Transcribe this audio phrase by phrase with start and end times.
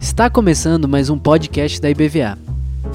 [0.00, 2.36] Está começando mais um podcast da IBVA.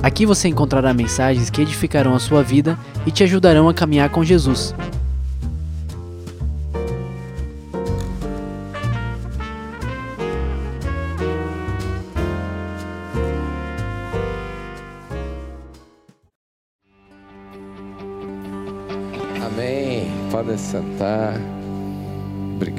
[0.04, 4.22] Aqui você encontrará mensagens que edificarão a sua vida e te ajudarão a caminhar com
[4.24, 4.76] Jesus.
[19.42, 20.12] Amém.
[20.30, 21.59] Podem sentar.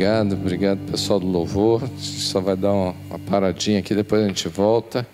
[0.00, 1.84] Obrigado, obrigado pessoal do louvor.
[1.84, 5.06] A gente só vai dar uma, uma paradinha aqui, depois a gente volta.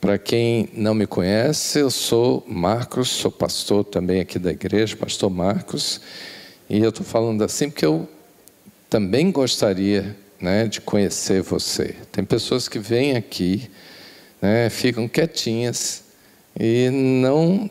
[0.00, 5.30] Para quem não me conhece, eu sou Marcos, sou pastor também aqui da igreja, pastor
[5.30, 6.00] Marcos.
[6.68, 8.08] E eu estou falando assim porque eu
[8.90, 11.94] também gostaria né, de conhecer você.
[12.10, 13.70] Tem pessoas que vêm aqui,
[14.42, 16.02] né, ficam quietinhas
[16.58, 17.70] e não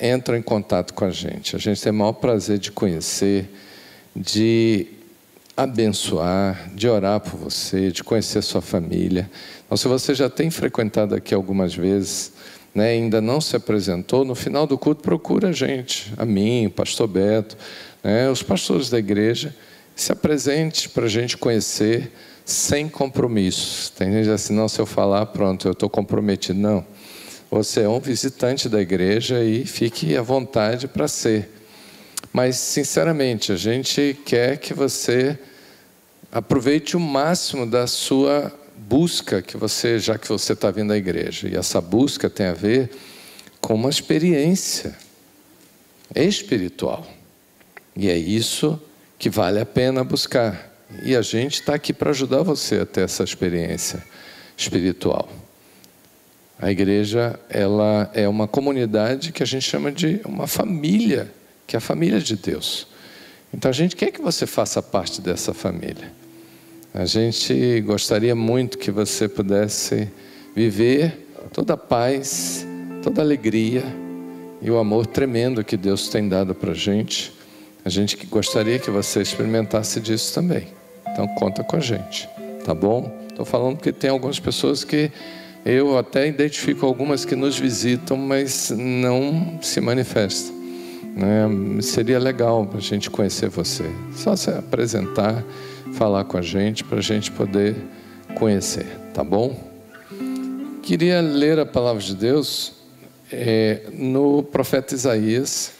[0.00, 1.56] entram em contato com a gente.
[1.56, 3.50] A gente tem o maior prazer de conhecer,
[4.16, 4.86] de
[5.56, 9.30] abençoar, de orar por você, de conhecer sua família.
[9.64, 12.32] Então, se você já tem frequentado aqui algumas vezes,
[12.74, 16.70] né, ainda não se apresentou, no final do culto procura a gente, a mim, o
[16.70, 17.56] pastor Beto,
[18.02, 19.54] né, os pastores da igreja,
[19.94, 22.12] se apresente para a gente conhecer
[22.44, 23.90] sem compromissos.
[23.90, 26.58] Tem gente assim, não, se eu falar, pronto, eu estou comprometido.
[26.58, 26.84] Não.
[27.50, 31.55] Você é um visitante da igreja e fique à vontade para ser.
[32.36, 35.38] Mas, sinceramente, a gente quer que você
[36.30, 41.48] aproveite o máximo da sua busca que você, já que você está vindo à igreja.
[41.48, 42.90] E essa busca tem a ver
[43.58, 44.94] com uma experiência
[46.14, 47.06] espiritual.
[47.96, 48.78] E é isso
[49.18, 50.76] que vale a pena buscar.
[51.02, 54.04] E a gente está aqui para ajudar você a ter essa experiência
[54.54, 55.26] espiritual.
[56.58, 61.32] A igreja ela é uma comunidade que a gente chama de uma família,
[61.66, 62.86] que é a família de Deus.
[63.52, 66.12] Então a gente quer que você faça parte dessa família.
[66.92, 70.10] A gente gostaria muito que você pudesse
[70.54, 72.66] viver toda a paz,
[73.02, 73.84] toda a alegria
[74.62, 77.32] e o amor tremendo que Deus tem dado para a gente.
[77.84, 80.68] A gente gostaria que você experimentasse disso também.
[81.12, 82.28] Então conta com a gente,
[82.64, 83.14] tá bom?
[83.28, 85.10] Estou falando porque tem algumas pessoas que
[85.64, 90.55] eu até identifico algumas que nos visitam, mas não se manifestam.
[91.16, 91.80] Né?
[91.80, 93.90] Seria legal a gente conhecer você.
[94.14, 95.42] Só se apresentar,
[95.94, 97.74] falar com a gente, para a gente poder
[98.34, 99.58] conhecer, tá bom?
[100.82, 102.74] Queria ler a palavra de Deus
[103.32, 105.72] é, no profeta Isaías,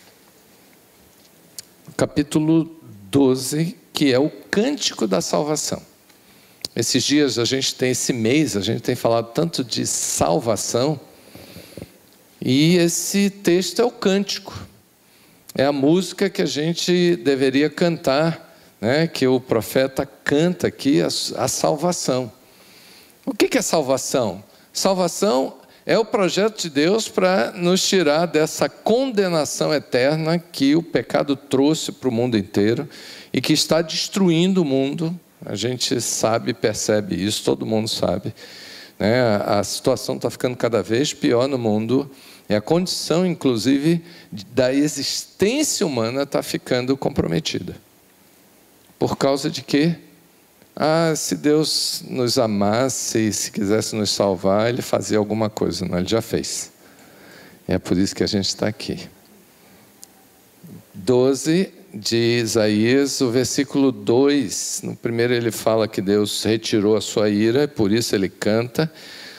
[1.97, 2.75] capítulo
[3.11, 5.83] 12, que é o cântico da salvação.
[6.75, 10.99] Esses dias a gente tem, esse mês, a gente tem falado tanto de salvação,
[12.41, 14.66] e esse texto é o cântico,
[15.57, 21.07] é a música que a gente deveria cantar, né, que o profeta canta aqui, a,
[21.07, 22.31] a salvação.
[23.25, 24.45] O que, que é salvação?
[24.73, 31.35] Salvação é o projeto de Deus para nos tirar dessa condenação eterna que o pecado
[31.35, 32.89] trouxe para o mundo inteiro
[33.33, 38.35] e que está destruindo o mundo a gente sabe, percebe isso, todo mundo sabe.
[38.99, 39.21] Né?
[39.45, 42.11] A situação está ficando cada vez pior no mundo.
[42.49, 44.05] E a condição, inclusive,
[44.53, 47.77] da existência humana está ficando comprometida.
[48.99, 49.97] Por causa de quê?
[50.75, 55.85] Ah, se Deus nos amasse se quisesse nos salvar, Ele fazia alguma coisa.
[55.87, 56.71] Não, Ele já fez.
[57.67, 59.09] É por isso que a gente está aqui.
[60.95, 67.29] 12 de Isaías, o versículo 2, no primeiro ele fala que Deus retirou a sua
[67.31, 68.93] ira, por isso ele canta.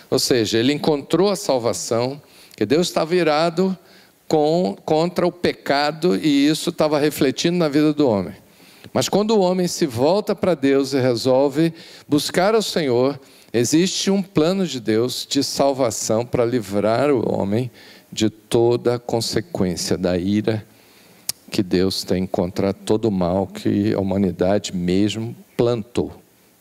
[0.09, 2.21] Ou seja, ele encontrou a salvação,
[2.57, 3.77] que Deus estava irado
[4.27, 8.33] com, contra o pecado e isso estava refletindo na vida do homem.
[8.91, 11.71] Mas quando o homem se volta para Deus e resolve
[12.07, 13.19] buscar o Senhor,
[13.53, 17.69] existe um plano de Deus de salvação para livrar o homem
[18.11, 20.65] de toda a consequência da ira
[21.51, 26.11] que Deus tem contra todo o mal que a humanidade mesmo plantou.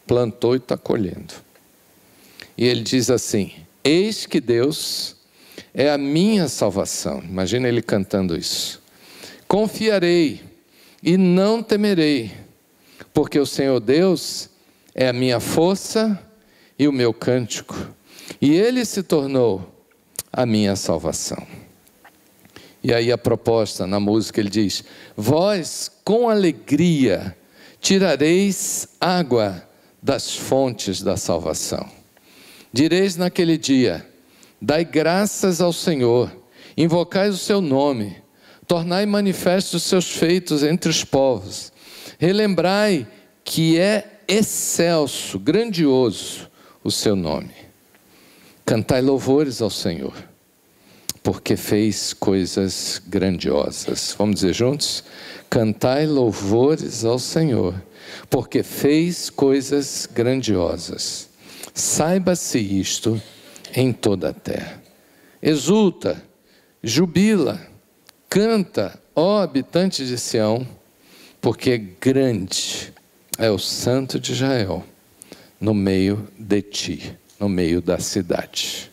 [0.06, 1.34] Plantou e está colhendo.
[2.56, 3.52] E ele diz assim:
[3.82, 5.15] Eis que Deus
[5.78, 7.22] é a minha salvação.
[7.22, 8.82] Imagina ele cantando isso.
[9.46, 10.40] Confiarei
[11.02, 12.32] e não temerei,
[13.12, 14.48] porque o Senhor Deus
[14.94, 16.18] é a minha força
[16.78, 17.76] e o meu cântico,
[18.40, 19.84] e ele se tornou
[20.32, 21.46] a minha salvação.
[22.82, 24.82] E aí a proposta na música ele diz:
[25.14, 27.36] Vós com alegria
[27.80, 29.62] tirareis água
[30.02, 31.86] das fontes da salvação.
[32.72, 34.06] Direis naquele dia:
[34.60, 36.34] Dai graças ao Senhor,
[36.76, 38.16] invocai o seu nome,
[38.66, 41.72] tornai manifestos os seus feitos entre os povos.
[42.18, 43.06] Relembrai
[43.44, 46.50] que é excelso, grandioso
[46.82, 47.52] o seu nome.
[48.64, 50.14] Cantai louvores ao Senhor,
[51.22, 54.14] porque fez coisas grandiosas.
[54.18, 55.04] Vamos dizer juntos?
[55.50, 57.74] Cantai louvores ao Senhor,
[58.30, 61.28] porque fez coisas grandiosas.
[61.74, 63.20] Saiba-se isto
[63.76, 64.82] em toda a terra.
[65.42, 66.24] Exulta,
[66.82, 67.60] jubila,
[68.28, 70.66] canta, ó habitante de Sião,
[71.42, 72.92] porque grande
[73.38, 74.82] é o Santo de Israel
[75.60, 78.90] no meio de ti, no meio da cidade.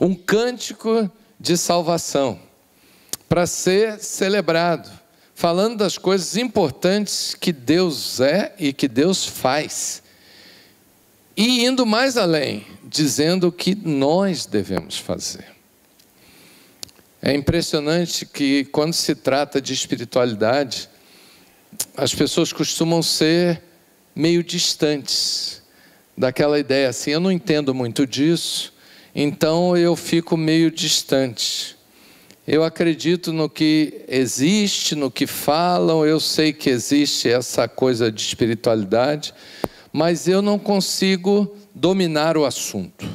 [0.00, 2.38] Um cântico de salvação
[3.28, 4.90] para ser celebrado,
[5.34, 10.02] falando das coisas importantes que Deus é e que Deus faz.
[11.36, 12.64] E indo mais além,
[12.94, 15.46] dizendo o que nós devemos fazer.
[17.20, 20.88] É impressionante que, quando se trata de espiritualidade,
[21.96, 23.60] as pessoas costumam ser
[24.14, 25.60] meio distantes
[26.16, 28.72] daquela ideia assim: eu não entendo muito disso,
[29.12, 31.76] então eu fico meio distante.
[32.46, 38.20] Eu acredito no que existe, no que falam, eu sei que existe essa coisa de
[38.20, 39.34] espiritualidade,
[39.92, 43.06] mas eu não consigo dominar o assunto.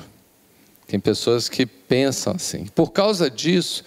[0.85, 2.65] Tem pessoas que pensam assim.
[2.65, 3.83] Por causa disso,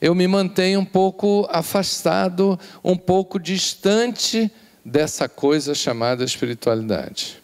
[0.00, 4.50] eu me mantenho um pouco afastado, um pouco distante
[4.84, 7.40] dessa coisa chamada espiritualidade.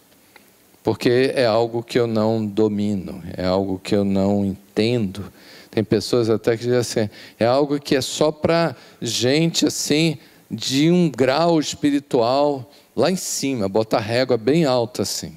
[0.82, 5.32] Porque é algo que eu não domino, é algo que eu não entendo.
[5.70, 10.18] Tem pessoas até que dizem assim: é algo que é só para gente assim,
[10.50, 15.36] de um grau espiritual lá em cima, botar régua bem alta assim.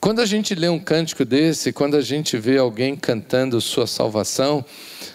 [0.00, 4.64] Quando a gente lê um cântico desse, quando a gente vê alguém cantando sua salvação,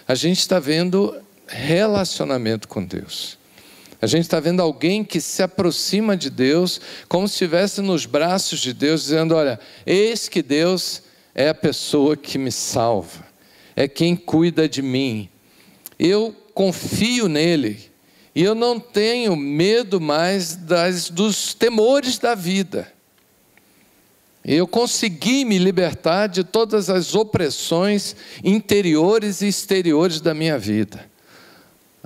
[0.06, 1.14] a gente está vendo
[1.46, 3.38] relacionamento com Deus.
[4.02, 8.60] A gente está vendo alguém que se aproxima de Deus, como se estivesse nos braços
[8.60, 11.02] de Deus, dizendo: Olha, eis que Deus
[11.34, 13.24] é a pessoa que me salva,
[13.76, 15.28] é quem cuida de mim.
[15.98, 17.78] Eu confio nele
[18.34, 22.90] e eu não tenho medo mais das, dos temores da vida.
[24.44, 31.08] Eu consegui me libertar de todas as opressões interiores e exteriores da minha vida.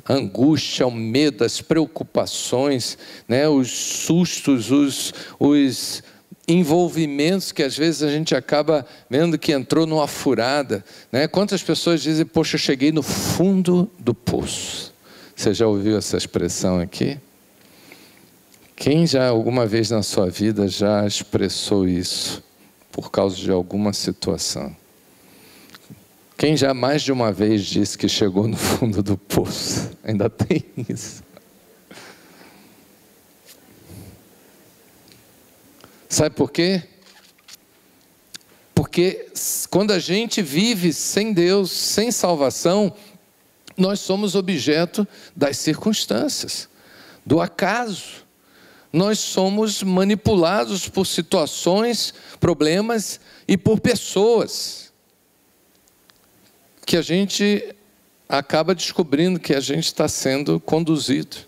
[0.05, 6.03] A angústia, o medo, as preocupações, né, os sustos, os, os
[6.47, 10.85] envolvimentos que às vezes a gente acaba vendo que entrou numa furada.
[11.11, 11.27] Né?
[11.27, 14.93] Quantas pessoas dizem, poxa, eu cheguei no fundo do poço.
[15.35, 17.19] Você já ouviu essa expressão aqui?
[18.85, 22.45] Quem já alguma vez na sua vida já expressou isso
[22.93, 24.77] por causa de alguma situação?
[26.37, 29.91] Quem já mais de uma vez disse que chegou no fundo do poço?
[30.05, 31.25] Ainda tem isso.
[36.07, 36.83] Sabe por quê?
[38.75, 39.29] Porque
[39.71, 42.93] quando a gente vive sem Deus, sem salvação,
[43.79, 46.69] nós somos objeto das circunstâncias,
[47.25, 48.24] do acaso
[48.95, 53.19] nós somos manipulados por situações, problemas
[53.49, 54.93] e por pessoas
[56.87, 57.75] que a gente
[58.29, 61.39] acaba descobrindo que a gente está sendo conduzido.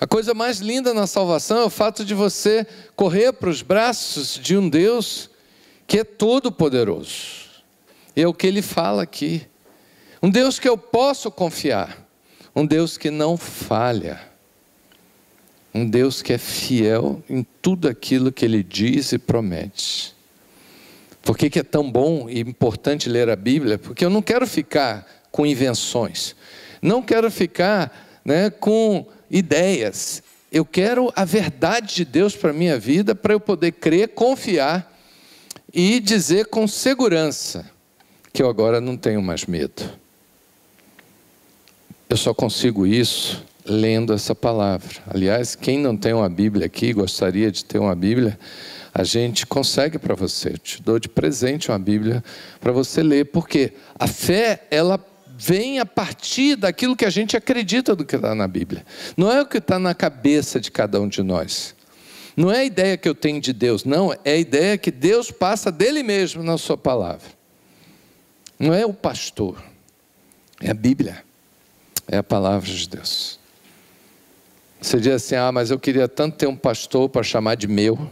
[0.00, 4.34] A coisa mais linda na salvação é o fato de você correr para os braços
[4.34, 5.30] de um Deus
[5.86, 7.52] que é todo-poderoso.
[8.16, 9.46] É o que ele fala aqui.
[10.20, 12.04] Um Deus que eu posso confiar.
[12.52, 14.31] Um Deus que não falha.
[15.74, 20.14] Um Deus que é fiel em tudo aquilo que ele diz e promete.
[21.22, 23.78] Por que, que é tão bom e importante ler a Bíblia?
[23.78, 26.34] Porque eu não quero ficar com invenções,
[26.82, 30.22] não quero ficar né, com ideias.
[30.50, 34.92] Eu quero a verdade de Deus para a minha vida, para eu poder crer, confiar
[35.72, 37.70] e dizer com segurança
[38.32, 39.82] que eu agora não tenho mais medo.
[42.08, 44.90] Eu só consigo isso lendo essa palavra.
[45.06, 48.38] Aliás, quem não tem uma Bíblia aqui, gostaria de ter uma Bíblia,
[48.94, 50.50] a gente consegue para você.
[50.50, 52.22] Eu te dou de presente uma Bíblia
[52.60, 55.00] para você ler, porque a fé, ela
[55.38, 58.84] vem a partir daquilo que a gente acredita do que está na Bíblia.
[59.16, 61.74] Não é o que está na cabeça de cada um de nós.
[62.36, 65.30] Não é a ideia que eu tenho de Deus, não, é a ideia que Deus
[65.30, 67.28] passa dele mesmo na sua palavra.
[68.58, 69.62] Não é o pastor,
[70.60, 71.22] é a Bíblia,
[72.08, 73.41] é a palavra de Deus.
[74.82, 78.10] Você diz assim: ah, mas eu queria tanto ter um pastor para chamar de meu,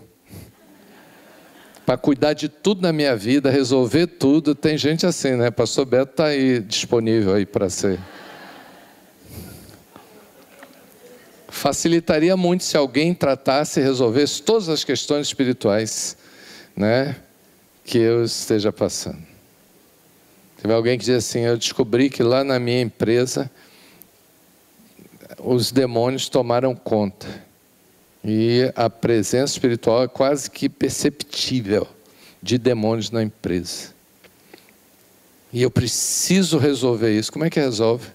[1.85, 4.55] para cuidar de tudo na minha vida, resolver tudo.
[4.55, 5.51] Tem gente assim, né?
[5.51, 7.99] Pastor Beto está aí disponível aí para ser.
[11.61, 16.17] facilitaria muito se alguém tratasse e resolvesse todas as questões espirituais
[16.75, 17.17] né,
[17.85, 19.19] que eu esteja passando.
[20.57, 23.51] Teve alguém que diz assim: Eu descobri que lá na minha empresa
[25.43, 27.27] os demônios tomaram conta
[28.23, 31.87] e a presença espiritual é quase que perceptível
[32.43, 33.95] de demônios na empresa.
[35.53, 37.33] E eu preciso resolver isso.
[37.33, 38.09] Como é que resolve?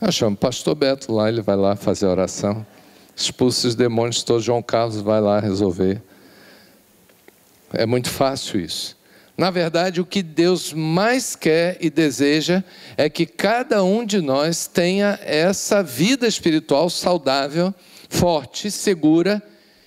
[0.00, 2.66] Eu chamo o pastor Beto lá, ele vai lá fazer a oração,
[3.14, 6.02] expulsa os demônios todos, João Carlos vai lá resolver.
[7.72, 8.95] É muito fácil isso.
[9.36, 12.64] Na verdade, o que Deus mais quer e deseja
[12.96, 17.74] é que cada um de nós tenha essa vida espiritual saudável,
[18.08, 19.42] forte, segura,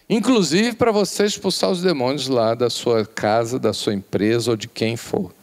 [0.07, 4.67] inclusive para você expulsar os demônios lá da sua casa, da sua empresa ou de
[4.67, 5.33] quem for.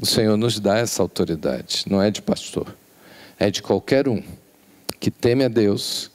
[0.00, 2.74] O Senhor nos dá essa autoridade, não é de pastor
[3.42, 4.22] é de qualquer um
[5.00, 6.12] que teme a Deus,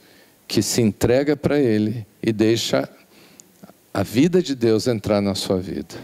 [0.47, 2.89] que se entrega para Ele e deixa
[3.93, 5.95] a vida de Deus entrar na sua vida.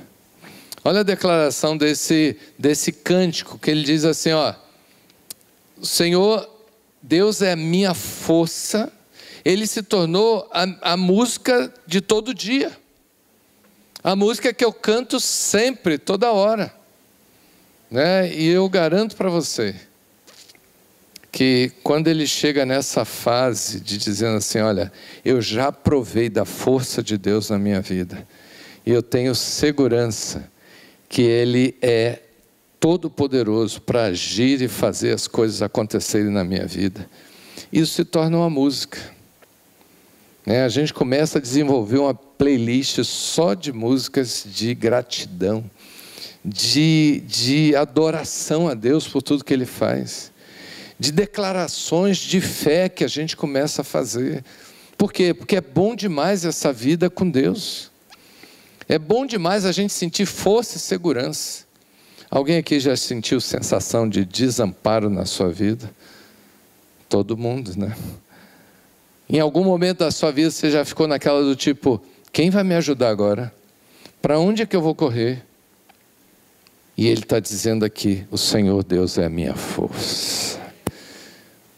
[0.85, 4.53] Olha a declaração desse, desse cântico, que ele diz assim: ó,
[5.79, 6.49] o Senhor,
[7.01, 8.91] Deus é a minha força,
[9.45, 12.71] ele se tornou a, a música de todo dia,
[14.03, 16.73] a música que eu canto sempre, toda hora,
[17.89, 18.29] né?
[18.33, 19.73] e eu garanto para você,
[21.31, 24.91] que quando ele chega nessa fase de dizendo assim: Olha,
[25.23, 28.27] eu já provei da força de Deus na minha vida,
[28.85, 30.51] e eu tenho segurança
[31.13, 32.21] que Ele é
[32.79, 37.07] todo-poderoso para agir e fazer as coisas acontecerem na minha vida.
[37.71, 38.97] Isso se torna uma música.
[40.43, 40.65] Né?
[40.65, 45.63] A gente começa a desenvolver uma playlist só de músicas de gratidão,
[46.43, 50.33] de, de adoração a Deus por tudo que Ele faz
[50.99, 54.43] de declarações de fé que a gente começa a fazer.
[54.97, 55.31] Por quê?
[55.31, 57.91] Porque é bom demais essa vida com Deus.
[58.87, 61.65] É bom demais a gente sentir força e segurança.
[62.29, 65.89] Alguém aqui já sentiu sensação de desamparo na sua vida?
[67.07, 67.95] Todo mundo, né?
[69.29, 72.75] Em algum momento da sua vida você já ficou naquela do tipo: quem vai me
[72.75, 73.53] ajudar agora?
[74.21, 75.43] Para onde é que eu vou correr?
[76.97, 80.59] E ele está dizendo aqui: o Senhor Deus é a minha força.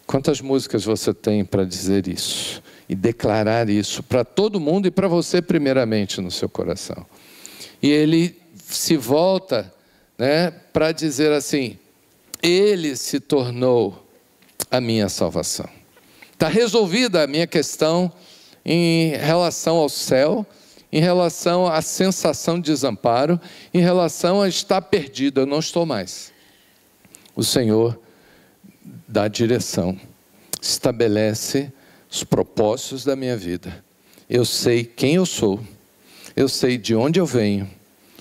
[0.08, 5.08] Quantas músicas você tem para dizer isso e declarar isso para todo mundo e para
[5.08, 7.06] você primeiramente no seu coração?
[7.82, 9.74] E ele se volta,
[10.18, 11.78] né, para dizer assim:
[12.42, 14.08] ele se tornou
[14.70, 15.70] a minha salvação.
[16.34, 18.12] Está resolvida a minha questão
[18.66, 20.46] em relação ao céu,
[20.92, 23.40] em relação à sensação de desamparo,
[23.74, 26.34] em relação a estar perdido, eu não estou mais.
[27.36, 28.00] O Senhor
[29.08, 30.00] dá direção,
[30.62, 31.72] estabelece
[32.16, 33.84] os propósitos da minha vida.
[34.30, 35.60] Eu sei quem eu sou,
[36.34, 37.70] eu sei de onde eu venho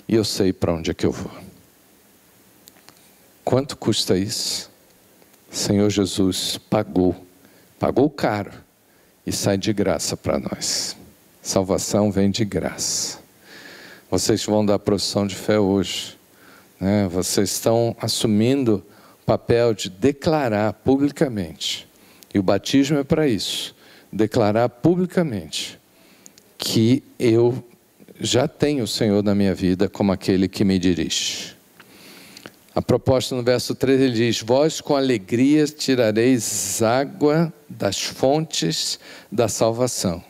[0.08, 1.30] e eu sei para onde é que eu vou.
[3.44, 4.68] Quanto custa isso?
[5.48, 7.14] Senhor Jesus pagou,
[7.78, 8.50] pagou caro
[9.24, 10.96] e sai de graça para nós.
[11.40, 13.20] Salvação vem de graça.
[14.10, 16.18] Vocês vão dar profissão de fé hoje.
[16.80, 17.06] Né?
[17.06, 18.84] Vocês estão assumindo
[19.24, 21.88] papel de declarar publicamente,
[22.34, 23.74] e o batismo é para isso
[24.14, 25.76] declarar publicamente
[26.56, 27.62] que eu
[28.20, 31.52] já tenho o Senhor na minha vida como aquele que me dirige.
[32.72, 39.48] A proposta no verso 3 ele diz: Vós com alegria tirareis água das fontes da
[39.48, 40.22] salvação.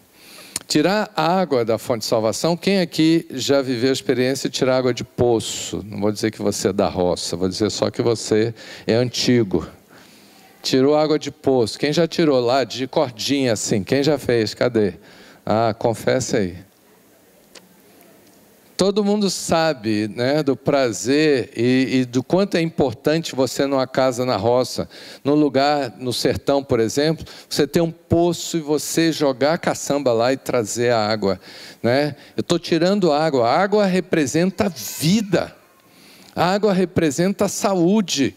[0.67, 4.95] Tirar água da fonte de salvação, quem aqui já viveu a experiência de tirar água
[4.95, 5.85] de poço?
[5.87, 8.55] Não vou dizer que você é da roça, vou dizer só que você
[8.87, 9.67] é antigo.
[10.65, 11.79] Tirou água de poço.
[11.79, 13.85] Quem já tirou lá de cordinha assim?
[13.85, 14.55] Quem já fez?
[14.55, 14.95] Cadê?
[15.45, 16.57] Ah, confessa aí.
[18.75, 24.25] Todo mundo sabe né, do prazer e, e, do quanto é importante você numa casa
[24.25, 24.89] na roça,
[25.23, 30.15] no lugar, no sertão, por exemplo, você ter um poço e você jogar a caçamba
[30.15, 31.39] lá e trazer a água.
[31.83, 32.17] Né?
[32.35, 33.47] Eu estou tirando água.
[33.51, 35.55] A água representa vida.
[36.35, 38.35] A água representa saúde.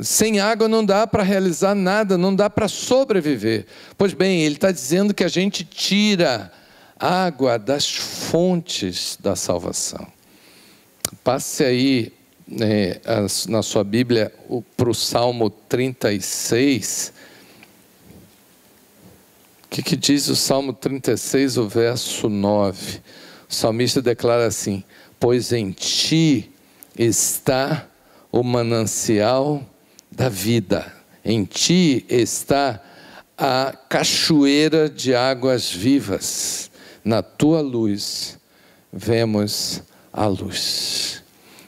[0.00, 3.66] Sem água não dá para realizar nada, não dá para sobreviver.
[3.98, 6.50] Pois bem, ele está dizendo que a gente tira
[6.98, 10.06] água das fontes da salvação.
[11.22, 12.12] Passe aí
[12.48, 13.00] né,
[13.48, 14.32] na sua Bíblia
[14.76, 17.12] para o Salmo 36.
[19.64, 23.00] O que, que diz o Salmo 36, o verso 9?
[23.48, 24.82] O salmista declara assim:
[25.20, 26.50] Pois em ti
[26.96, 27.86] está
[28.30, 29.62] o manancial
[30.14, 30.92] da vida,
[31.24, 32.82] em ti está
[33.36, 36.70] a cachoeira de águas vivas.
[37.04, 38.38] Na tua luz
[38.92, 41.22] vemos a luz.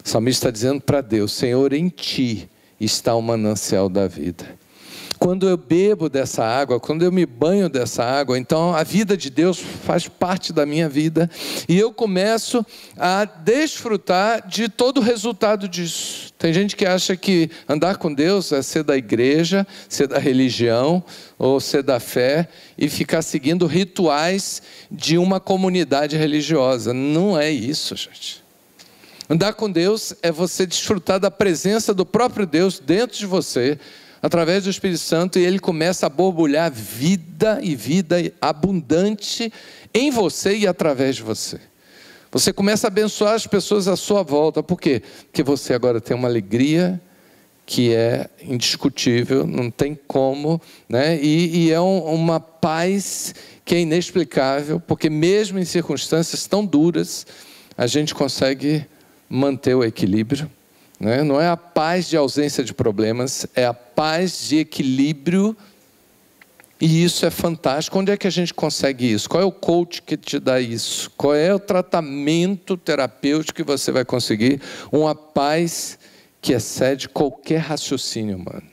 [0.05, 2.49] O salmista está dizendo para Deus: Senhor, em ti
[2.79, 4.45] está o manancial da vida.
[5.25, 9.31] Quando eu bebo dessa água, quando eu me banho dessa água, então a vida de
[9.31, 11.31] Deus faz parte da minha vida
[11.67, 12.63] e eu começo
[12.95, 16.31] a desfrutar de todo o resultado disso.
[16.37, 21.03] Tem gente que acha que andar com Deus é ser da igreja, ser da religião
[21.39, 26.93] ou ser da fé e ficar seguindo rituais de uma comunidade religiosa.
[26.93, 28.45] Não é isso, gente.
[29.31, 33.79] Andar com Deus é você desfrutar da presença do próprio Deus dentro de você
[34.25, 39.53] através do Espírito Santo, e ele começa a borbulhar vida e vida abundante
[39.93, 41.61] em você e através de você.
[42.33, 44.63] Você começa a abençoar as pessoas à sua volta.
[44.63, 45.03] Por quê?
[45.27, 46.99] Porque você agora tem uma alegria
[47.67, 51.19] que é indiscutível, não tem como, né?
[51.21, 57.27] e, e é um, uma paz que é inexplicável, porque mesmo em circunstâncias tão duras,
[57.77, 58.87] a gente consegue
[59.29, 60.51] manter o equilíbrio.
[60.99, 61.23] Né?
[61.23, 65.57] Não é a paz de ausência de problemas, é a paz de equilíbrio.
[66.81, 67.99] E isso é fantástico.
[67.99, 69.29] Onde é que a gente consegue isso?
[69.29, 71.11] Qual é o coach que te dá isso?
[71.17, 74.61] Qual é o tratamento terapêutico que você vai conseguir?
[74.91, 75.99] Uma paz
[76.43, 78.69] que excede qualquer raciocínio humano.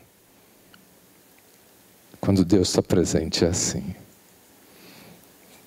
[2.19, 3.95] Quando Deus está presente é assim.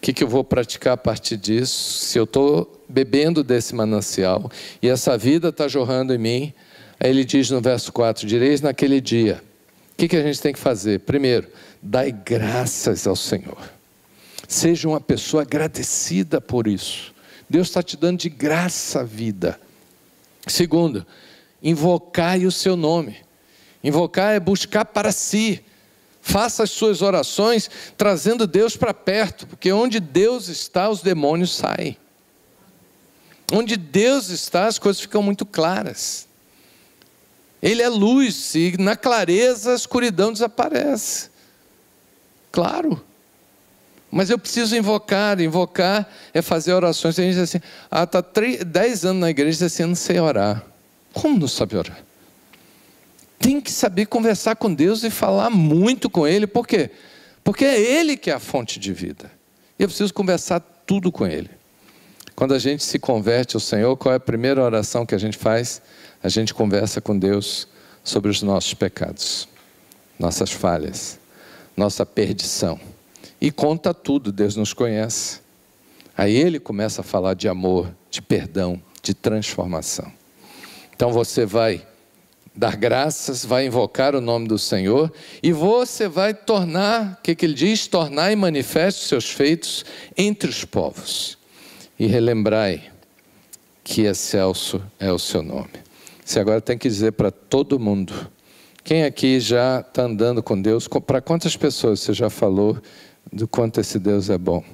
[0.04, 2.04] Que, que eu vou praticar a partir disso?
[2.04, 4.50] Se eu estou bebendo desse manancial
[4.82, 6.52] e essa vida está jorrando em mim.
[7.00, 9.42] Aí ele diz no verso 4: Direis naquele dia.
[9.92, 11.00] O que, que a gente tem que fazer?
[11.00, 11.49] Primeiro,
[11.80, 13.56] dai graças ao Senhor.
[14.46, 17.14] Seja uma pessoa agradecida por isso.
[17.49, 19.58] Deus está te dando de graça a vida.
[20.46, 21.06] Segundo,
[21.62, 23.16] invocai o seu nome.
[23.82, 25.64] Invocar é buscar para si.
[26.26, 31.99] Faça as suas orações trazendo Deus para perto, porque onde Deus está, os demônios saem.
[33.53, 36.27] Onde Deus está, as coisas ficam muito claras.
[37.61, 41.29] Ele é luz e na clareza a escuridão desaparece.
[42.51, 43.05] Claro.
[44.11, 45.38] Mas eu preciso invocar.
[45.42, 47.16] Invocar é fazer orações.
[47.16, 48.25] Tem gente assim: ah, está
[48.66, 50.64] dez anos na igreja e assim, eu não sei orar.
[51.12, 52.03] Como não sabe orar?
[53.44, 56.46] Tem que saber conversar com Deus e falar muito com Ele.
[56.46, 56.90] Por quê?
[57.44, 59.30] Porque é Ele que é a fonte de vida.
[59.78, 61.50] E eu preciso conversar tudo com Ele.
[62.35, 65.37] Quando a gente se converte ao Senhor, qual é a primeira oração que a gente
[65.37, 65.83] faz?
[66.22, 67.68] A gente conversa com Deus
[68.02, 69.46] sobre os nossos pecados,
[70.18, 71.20] nossas falhas,
[71.76, 72.80] nossa perdição.
[73.38, 75.40] E conta tudo, Deus nos conhece.
[76.16, 80.11] Aí ele começa a falar de amor, de perdão, de transformação.
[80.94, 81.87] Então você vai
[82.55, 85.12] dar graças, vai invocar o nome do Senhor
[85.43, 87.87] e você vai tornar, o que, que ele diz?
[87.87, 89.85] Tornar e manifeste os seus feitos
[90.17, 91.37] entre os povos
[91.99, 92.83] e relembrai
[93.83, 95.71] que excelso é o seu nome.
[96.25, 98.31] Você agora tem que dizer para todo mundo.
[98.83, 100.88] Quem aqui já está andando com Deus?
[100.88, 102.79] Para quantas pessoas você já falou
[103.33, 104.64] do quanto esse Deus é bom?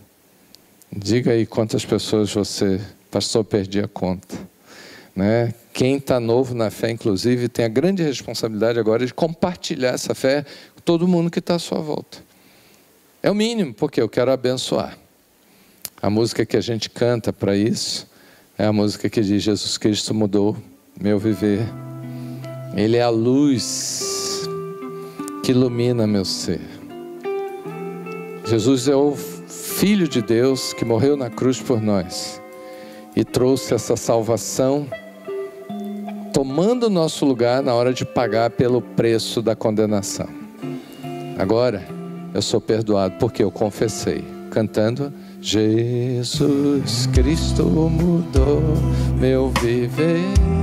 [0.92, 4.36] Diga aí quantas pessoas você, pastor, perdi a conta.
[5.14, 5.54] Né?
[5.72, 10.44] Quem está novo na fé, inclusive, tem a grande responsabilidade agora de compartilhar essa fé
[10.74, 12.18] com todo mundo que está à sua volta.
[13.22, 14.96] É o mínimo, porque eu quero abençoar.
[16.00, 18.08] A música que a gente canta para isso
[18.56, 20.56] é a música que diz: Jesus Cristo mudou
[20.98, 21.60] meu viver.
[22.74, 24.42] Ele é a luz
[25.42, 26.60] que ilumina meu ser.
[28.46, 32.39] Jesus é o Filho de Deus que morreu na cruz por nós
[33.14, 34.86] e trouxe essa salvação,
[36.32, 40.28] tomando o nosso lugar na hora de pagar pelo preço da condenação.
[41.38, 41.86] Agora
[42.34, 45.12] eu sou perdoado porque eu confessei, cantando.
[45.40, 48.62] Jesus Cristo mudou
[49.18, 50.59] meu viver.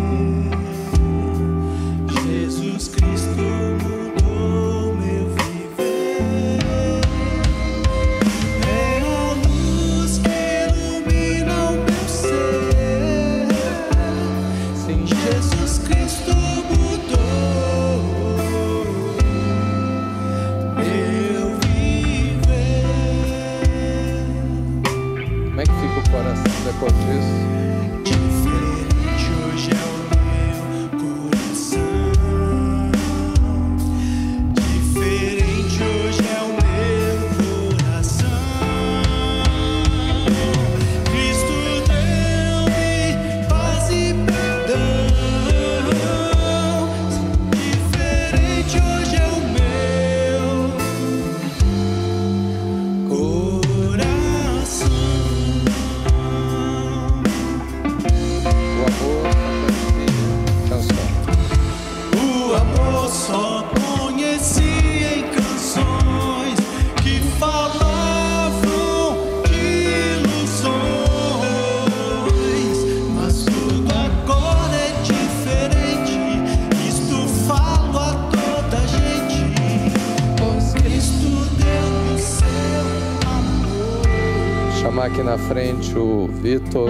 [85.48, 86.90] Frente o Vitor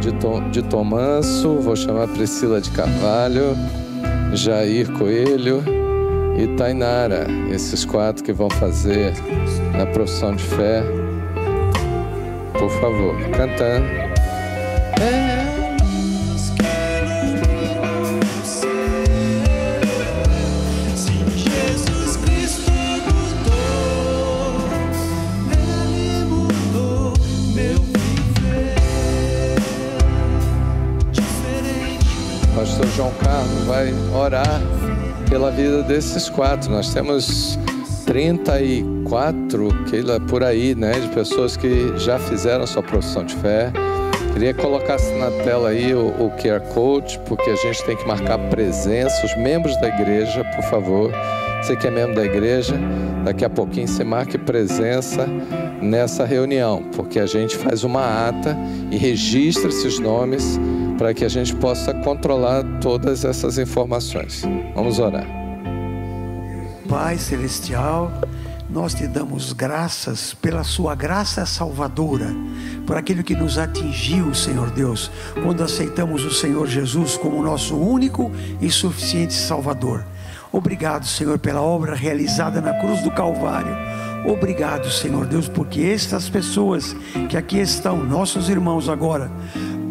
[0.00, 3.56] de, Tom, de Tomanso, vou chamar Priscila de Carvalho,
[4.32, 5.62] Jair Coelho
[6.36, 9.12] e Tainara, esses quatro que vão fazer
[9.76, 10.82] na profissão de fé.
[12.58, 14.07] Por favor, cantando.
[34.18, 34.60] Orar
[35.28, 36.70] pela vida desses quatro.
[36.70, 37.58] Nós temos
[38.06, 43.72] 34, Keila, por aí, né, de pessoas que já fizeram sua profissão de fé.
[44.32, 48.38] Queria colocar na tela aí o, o QR Code, porque a gente tem que marcar
[48.50, 49.26] presença.
[49.26, 51.12] Os membros da igreja, por favor.
[51.62, 52.74] Você que é membro da igreja,
[53.24, 55.26] daqui a pouquinho você marque presença
[55.82, 58.56] nessa reunião, porque a gente faz uma ata
[58.90, 60.58] e registra esses nomes
[60.98, 64.42] para que a gente possa controlar todas essas informações.
[64.74, 65.26] Vamos orar.
[66.88, 68.10] Pai Celestial,
[68.68, 72.34] nós te damos graças pela Sua graça salvadora,
[72.86, 75.10] por aquilo que nos atingiu, Senhor Deus,
[75.42, 78.30] quando aceitamos o Senhor Jesus como nosso único
[78.60, 80.04] e suficiente Salvador.
[80.50, 83.76] Obrigado, Senhor, pela obra realizada na cruz do Calvário.
[84.26, 86.96] Obrigado, Senhor Deus, porque estas pessoas
[87.28, 89.30] que aqui estão, nossos irmãos agora,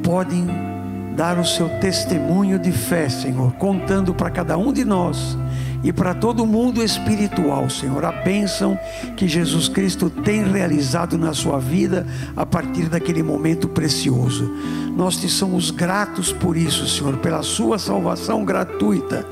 [0.03, 0.76] podem
[1.17, 5.35] dar o seu testemunho de fé, Senhor, contando para cada um de nós
[5.83, 8.79] e para todo mundo espiritual, Senhor, a bênção
[9.15, 14.47] que Jesus Cristo tem realizado na sua vida a partir daquele momento precioso.
[14.95, 19.25] Nós te somos gratos por isso, Senhor, pela sua salvação gratuita,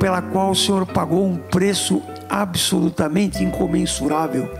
[0.00, 4.50] pela qual o Senhor pagou um preço absolutamente incomensurável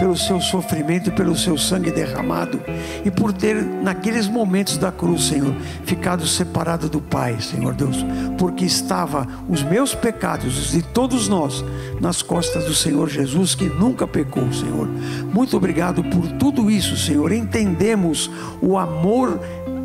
[0.00, 2.58] pelo seu sofrimento pelo seu sangue derramado
[3.04, 7.98] e por ter naqueles momentos da cruz, Senhor, ficado separado do Pai, Senhor Deus,
[8.38, 11.62] porque estava os meus pecados, os de todos nós,
[12.00, 14.88] nas costas do Senhor Jesus que nunca pecou, Senhor.
[15.32, 17.30] Muito obrigado por tudo isso, Senhor.
[17.30, 18.30] Entendemos
[18.62, 19.38] o amor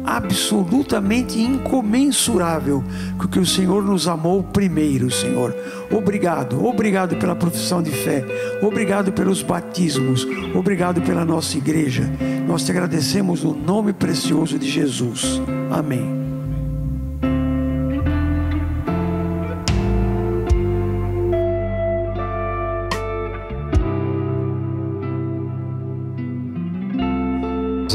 [0.06, 2.84] absolutamente incomensurável
[3.36, 5.54] que o Senhor nos amou primeiro, Senhor.
[5.92, 8.24] Obrigado, obrigado pela profissão de fé,
[8.62, 12.10] obrigado pelos batismos, obrigado pela nossa igreja.
[12.48, 15.42] Nós te agradecemos no nome precioso de Jesus.
[15.70, 16.25] Amém.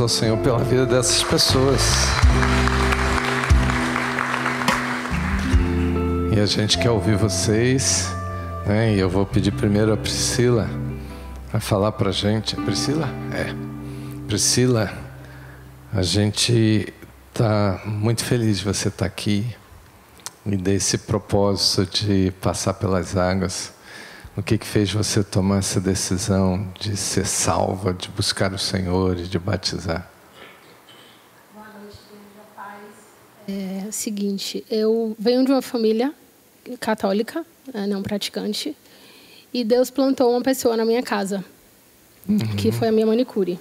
[0.00, 1.80] Ao Senhor pela vida dessas pessoas.
[6.34, 8.08] E a gente quer ouvir vocês,
[8.66, 8.94] né?
[8.94, 10.68] E eu vou pedir primeiro a Priscila
[11.52, 12.56] a falar pra gente.
[12.56, 13.08] Priscila?
[13.32, 13.54] É.
[14.26, 14.90] Priscila,
[15.92, 16.92] a gente
[17.34, 19.54] tá muito feliz de você estar aqui
[20.46, 23.72] e desse propósito de passar pelas águas.
[24.36, 29.18] O que, que fez você tomar essa decisão de ser salva, de buscar o Senhor
[29.18, 30.08] e de batizar?
[33.48, 36.14] É o seguinte, eu venho de uma família
[36.78, 38.76] católica, né, não praticante,
[39.52, 41.44] e Deus plantou uma pessoa na minha casa,
[42.56, 43.58] que foi a minha manicure.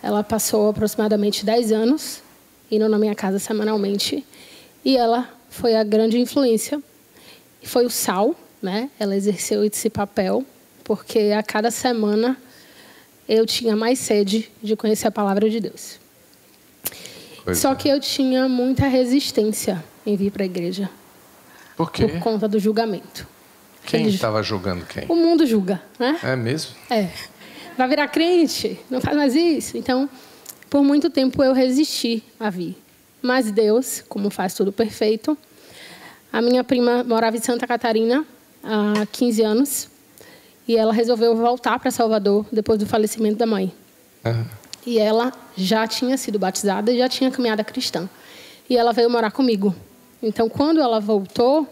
[0.00, 2.22] Ela passou aproximadamente 10 anos
[2.70, 4.24] indo na minha casa semanalmente,
[4.84, 6.80] e ela foi a grande influência.
[7.64, 8.90] Foi o sal, né?
[8.98, 10.44] Ela exerceu esse papel,
[10.84, 12.36] porque a cada semana
[13.28, 15.98] eu tinha mais sede de conhecer a palavra de Deus.
[17.44, 17.74] Pois Só é.
[17.74, 20.90] que eu tinha muita resistência em vir para a igreja
[21.76, 22.06] Por quê?
[22.06, 23.26] por conta do julgamento.
[23.84, 25.04] Quem estava julgando quem?
[25.08, 26.18] O mundo julga, né?
[26.22, 26.72] É mesmo?
[26.90, 27.08] É.
[27.76, 29.76] Vai virar crente, não faz mais isso.
[29.78, 30.08] Então,
[30.68, 32.76] por muito tempo eu resisti a vir.
[33.22, 35.36] Mas Deus, como faz tudo perfeito,
[36.32, 38.24] a minha prima morava em Santa Catarina
[38.62, 39.88] há 15 anos
[40.66, 43.72] e ela resolveu voltar para Salvador depois do falecimento da mãe.
[44.24, 44.44] Ah,
[44.86, 48.08] E ela já tinha sido batizada e já tinha caminhada cristã.
[48.68, 49.74] E ela veio morar comigo.
[50.22, 51.66] Então, quando ela voltou,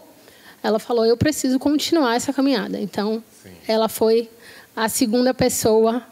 [0.61, 2.79] ela falou: Eu preciso continuar essa caminhada.
[2.79, 3.23] Então,
[3.67, 4.29] ela foi
[4.75, 6.03] a segunda pessoa.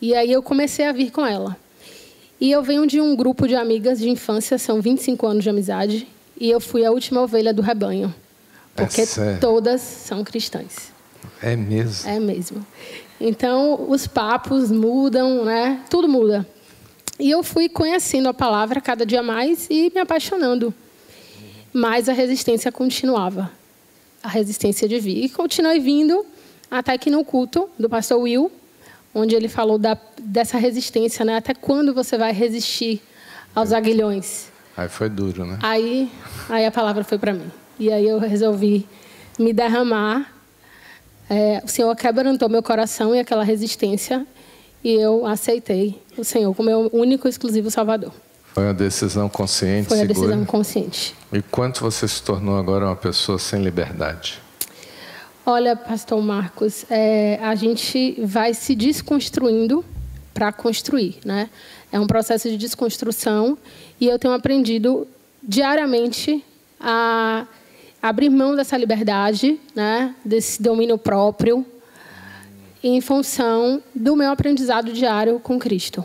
[0.00, 1.56] E aí eu comecei a vir com ela.
[2.40, 6.08] E eu venho de um grupo de amigas de infância, são 25 anos de amizade.
[6.40, 8.12] E eu fui a última ovelha do rebanho.
[8.76, 9.40] É Porque sério?
[9.40, 10.92] todas são cristãs.
[11.42, 12.10] é mesmo.
[12.10, 12.66] É mesmo.
[13.20, 15.82] Então, os papos mudam, né?
[15.88, 16.46] Tudo muda.
[17.18, 20.74] E eu fui conhecendo a palavra cada dia mais e me apaixonando.
[21.72, 23.50] Mas a resistência continuava.
[24.22, 25.24] A resistência de vir.
[25.24, 26.26] E continuei vindo
[26.70, 28.50] até que no culto do pastor Will,
[29.14, 31.36] onde ele falou da, dessa resistência, né?
[31.36, 33.00] Até quando você vai resistir
[33.54, 34.48] aos aguilhões?
[34.76, 35.58] Aí foi duro, né?
[35.62, 36.10] Aí,
[36.48, 37.50] aí a palavra foi para mim.
[37.82, 38.86] E aí eu resolvi
[39.36, 40.32] me derramar.
[41.28, 44.24] É, o Senhor quebrantou meu coração e aquela resistência.
[44.84, 48.12] E eu aceitei o Senhor como meu único e exclusivo Salvador.
[48.54, 50.28] Foi uma decisão consciente, Foi a segura.
[50.28, 51.12] decisão consciente.
[51.32, 54.40] E quanto você se tornou agora uma pessoa sem liberdade?
[55.44, 59.84] Olha, Pastor Marcos, é, a gente vai se desconstruindo
[60.32, 61.50] para construir, né?
[61.90, 63.58] É um processo de desconstrução
[64.00, 65.04] e eu tenho aprendido
[65.42, 66.44] diariamente
[66.78, 67.44] a
[68.02, 70.14] abrir mão dessa liberdade, né?
[70.24, 71.64] Desse domínio próprio,
[72.82, 76.04] em função do meu aprendizado diário com Cristo.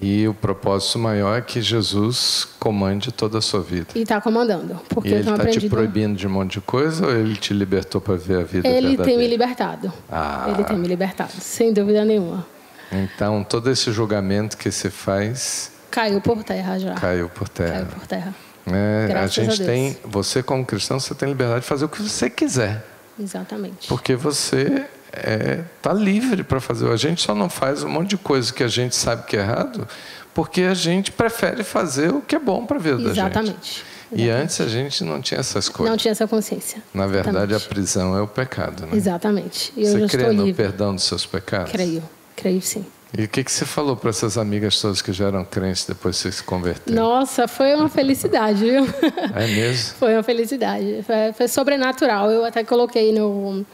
[0.00, 3.86] E o propósito maior é que Jesus comande toda a sua vida.
[3.94, 5.70] E está comandando, porque E ele está te aprendido.
[5.70, 8.88] proibindo de um monte de coisa ou ele te libertou para ver a vida Ele
[8.88, 9.20] tem verdadeira?
[9.20, 9.92] me libertado.
[10.10, 10.46] Ah.
[10.48, 12.44] Ele tem me libertado, sem dúvida nenhuma.
[12.90, 16.94] Então, todo esse julgamento que se faz Caiu por terra já.
[16.94, 17.72] caiu por terra.
[17.72, 18.34] Caiu por terra.
[18.66, 19.58] É, a a gente Deus.
[19.60, 22.84] tem, você como cristão, você tem liberdade de fazer o que você quiser,
[23.20, 23.88] Exatamente.
[23.88, 24.84] porque você
[25.76, 26.90] está livre para fazer.
[26.90, 29.40] A gente só não faz um monte de coisa que a gente sabe que é
[29.40, 29.86] errado,
[30.32, 33.18] porque a gente prefere fazer o que é bom para a vida da gente.
[33.18, 33.84] Exatamente.
[34.14, 35.90] E antes a gente não tinha essas coisas.
[35.90, 36.82] Não tinha essa consciência.
[36.92, 37.68] Na verdade, a Exatamente.
[37.68, 38.94] prisão é o pecado, né?
[38.96, 39.72] Exatamente.
[39.76, 40.62] Eu Você crê no livre.
[40.64, 41.72] perdão dos seus pecados?
[41.72, 42.02] Creio.
[42.36, 42.84] Creio sim.
[43.16, 46.16] E o que, que você falou para essas amigas todas que já eram crentes depois
[46.16, 46.94] que você se converteu?
[46.94, 48.84] Nossa, foi uma felicidade, viu?
[49.34, 49.94] É mesmo?
[49.98, 51.04] Foi uma felicidade.
[51.06, 52.30] Foi, foi sobrenatural.
[52.30, 53.66] Eu até coloquei no,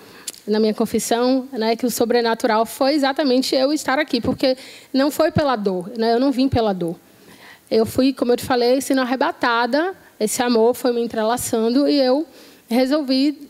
[0.47, 4.57] na minha confissão né, que o sobrenatural foi exatamente eu estar aqui, porque
[4.93, 6.15] não foi pela dor, né?
[6.15, 6.97] eu não vim pela dor.
[7.71, 12.27] Eu fui, como eu te falei, sendo arrebatada, esse amor foi me entrelaçando e eu
[12.69, 13.48] resolvi,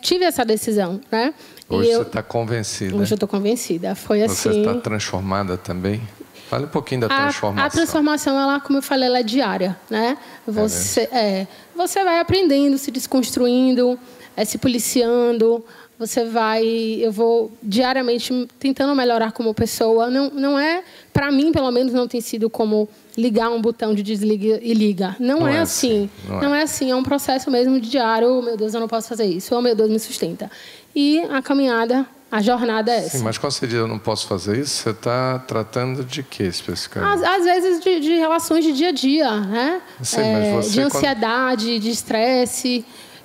[0.00, 1.00] tive essa decisão.
[1.10, 1.34] Né?
[1.68, 2.96] Hoje eu, você está convencida.
[2.96, 3.94] hoje eu estou convencida.
[3.94, 4.60] Foi Você assim.
[4.60, 6.00] está transformada também?
[6.48, 7.66] Fale um pouquinho da A, transformação.
[7.66, 10.16] a transformação, ela, como eu falei, ela é diária, né?
[10.46, 13.98] Você, é, você vai aprendendo, se desconstruindo,
[14.34, 15.62] é, se policiando.
[15.98, 20.08] Você vai, eu vou diariamente tentando melhorar como pessoa.
[20.08, 20.82] Não, não é,
[21.18, 25.16] para mim, pelo menos, não tem sido como ligar um botão de desliga e liga.
[25.18, 26.08] Não, Não é, é assim.
[26.24, 26.60] assim, não Não, é.
[26.60, 26.90] é assim.
[26.92, 28.28] É um processo mesmo de diário.
[28.38, 29.52] Oh, meu Deus, eu não posso fazer isso.
[29.52, 30.48] Oh, meu Deus, me sustenta.
[30.94, 33.18] E a caminhada, a jornada é essa.
[33.18, 36.44] Sim, mas quando você diz eu não posso fazer isso, você está tratando de quê
[36.44, 37.24] especificamente?
[37.24, 39.82] Às, às vezes de, de relações de dia a dia, né?
[40.00, 42.84] Sim, mas você de quando- ansiedade, de estresse.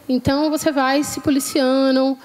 [0.10, 2.18] Então você vai se policiando,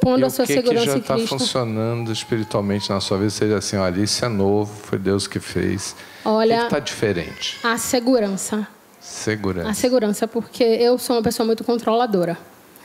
[0.00, 1.38] pondo e a o sua que, que segurança já em está Cristo.
[1.38, 3.30] funcionando espiritualmente na sua vida?
[3.30, 5.94] Seja assim, olha, isso é novo, foi Deus que fez.
[6.24, 7.58] Olha- o que está diferente?
[7.62, 8.66] A segurança.
[9.00, 9.68] Segurança.
[9.70, 12.36] A segurança, porque eu sou uma pessoa muito controladora.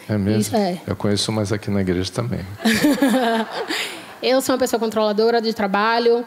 [0.09, 0.41] É mesmo?
[0.41, 0.79] Isso, é.
[0.85, 2.41] Eu conheço umas aqui na igreja também.
[4.21, 6.23] Eu sou uma pessoa controladora de trabalho,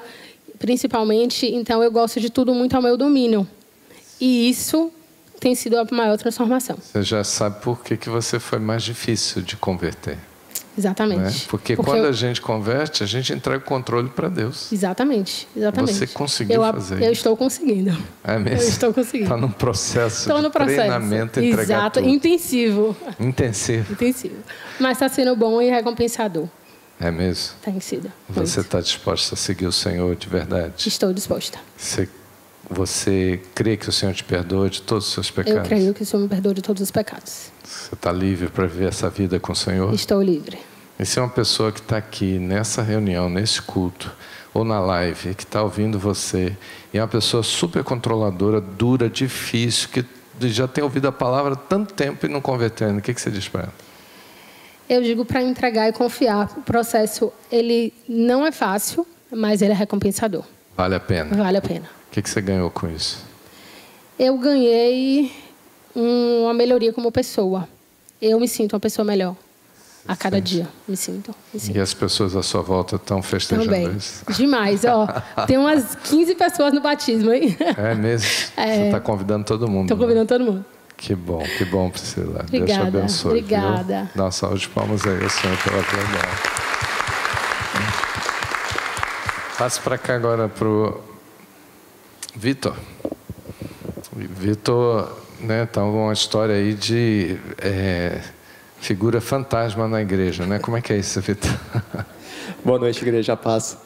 [0.59, 3.47] principalmente, então eu gosto de tudo muito ao meu domínio.
[4.20, 4.90] E isso
[5.38, 6.77] tem sido a maior transformação.
[6.81, 10.18] Você já sabe por que, que você foi mais difícil de converter.
[10.76, 11.20] Exatamente.
[11.20, 11.32] Né?
[11.48, 14.72] Porque, quando a gente converte, a gente entrega o controle para Deus.
[14.72, 15.94] Exatamente, exatamente.
[15.94, 17.12] Você conseguiu eu, fazer Eu isso.
[17.12, 17.96] estou conseguindo.
[18.22, 18.60] É mesmo?
[18.62, 19.24] Eu estou conseguindo.
[19.24, 20.76] Está num processo Estou de no processo.
[20.78, 22.08] treinamento Exato, tudo.
[22.12, 22.96] intensivo.
[23.20, 23.92] Intensivo.
[23.92, 24.37] Intensivo.
[24.80, 26.48] Mas está sendo bom e recompensador.
[27.00, 27.54] É mesmo?
[27.62, 28.10] Tem sido.
[28.28, 30.88] Você está disposta a seguir o Senhor de verdade?
[30.88, 31.58] Estou disposta.
[31.76, 32.08] Você,
[32.70, 35.59] você crê que o Senhor te perdoa de todos os seus pecados?
[35.59, 37.50] Eu creio que o Senhor me perdoa de todos os pecados.
[37.62, 39.92] Você está livre para viver essa vida com o Senhor?
[39.92, 40.59] Estou livre.
[40.98, 44.12] E se é uma pessoa que está aqui nessa reunião, nesse culto,
[44.53, 46.57] ou na live, que está ouvindo você,
[46.92, 50.05] e é uma pessoa super controladora, dura, difícil, que
[50.48, 53.31] já tem ouvido a palavra há tanto tempo e não convertendo, o que, que você
[53.31, 53.72] diz para ela?
[54.88, 56.53] Eu digo para entregar e confiar.
[56.57, 60.44] O processo, ele não é fácil, mas ele é recompensador.
[60.77, 61.35] Vale a pena.
[61.37, 61.88] Vale a pena.
[62.14, 63.24] O que, que você ganhou com isso?
[64.16, 65.33] Eu ganhei
[65.96, 67.68] um- uma melhoria como pessoa.
[68.22, 69.35] Eu me sinto uma pessoa melhor.
[70.07, 71.35] A cada dia, me sinto.
[71.53, 71.77] Me sinto.
[71.77, 73.96] E as pessoas à sua volta estão festejando Também.
[73.96, 74.24] isso?
[74.31, 75.09] Demais, ó.
[75.48, 77.57] Tem umas 15 pessoas no batismo, hein?
[77.77, 78.29] É mesmo?
[78.55, 79.87] Você está convidando todo mundo.
[79.87, 80.03] Estou né?
[80.05, 80.64] convidando todo mundo.
[80.96, 82.44] Que bom, que bom, Priscila.
[82.44, 83.31] Deus te Obrigada, abençoe.
[83.40, 83.98] obrigada.
[84.05, 84.09] Viu?
[84.14, 86.42] Dá uma salva de palmas aí Senhor pela verdade.
[89.59, 91.13] Passe para cá agora para o
[92.37, 92.75] Vitor.
[94.12, 98.20] Vitor, né, tá uma história aí de é,
[98.81, 100.59] figura fantasma na igreja, né?
[100.59, 101.57] Como é que é isso, Vitor?
[102.64, 103.79] Boa noite, Igreja Paz.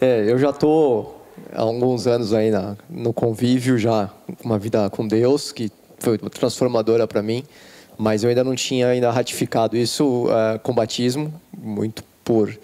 [0.00, 1.14] É, eu já tô
[1.52, 4.08] há alguns anos aí na, no convívio, já
[4.44, 7.42] uma vida com Deus, que foi transformadora para mim,
[7.98, 12.56] mas eu ainda não tinha ainda ratificado isso é, com batismo, muito por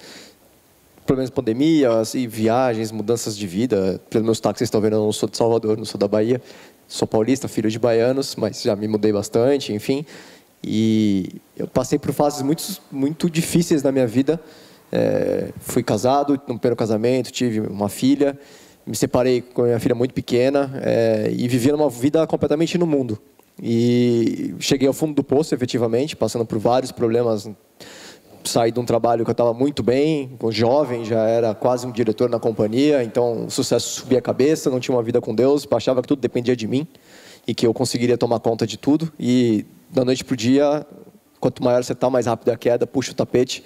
[1.04, 4.00] problemas de pandemias e viagens, mudanças de vida.
[4.08, 6.40] Pelos meus táxis, vocês estão vendo, eu não sou de Salvador, não sou da Bahia.
[6.88, 10.04] Sou paulista, filho de baianos, mas já me mudei bastante, enfim.
[10.62, 14.40] E eu passei por fases muito, muito difíceis na minha vida.
[14.90, 18.38] É, fui casado, no primeiro casamento, tive uma filha.
[18.86, 22.86] Me separei com a minha filha muito pequena é, e vivia uma vida completamente no
[22.86, 23.18] mundo.
[23.60, 27.48] E cheguei ao fundo do poço, efetivamente, passando por vários problemas
[28.44, 32.28] saí de um trabalho que eu estava muito bem, jovem, já era quase um diretor
[32.28, 36.02] na companhia, então o sucesso subia a cabeça, não tinha uma vida com Deus, achava
[36.02, 36.87] que tudo dependia de mim
[37.46, 39.12] e que eu conseguiria tomar conta de tudo.
[39.18, 40.87] E da noite para o dia,
[41.40, 43.64] quanto maior você está, mais rápido é a queda, puxa o tapete.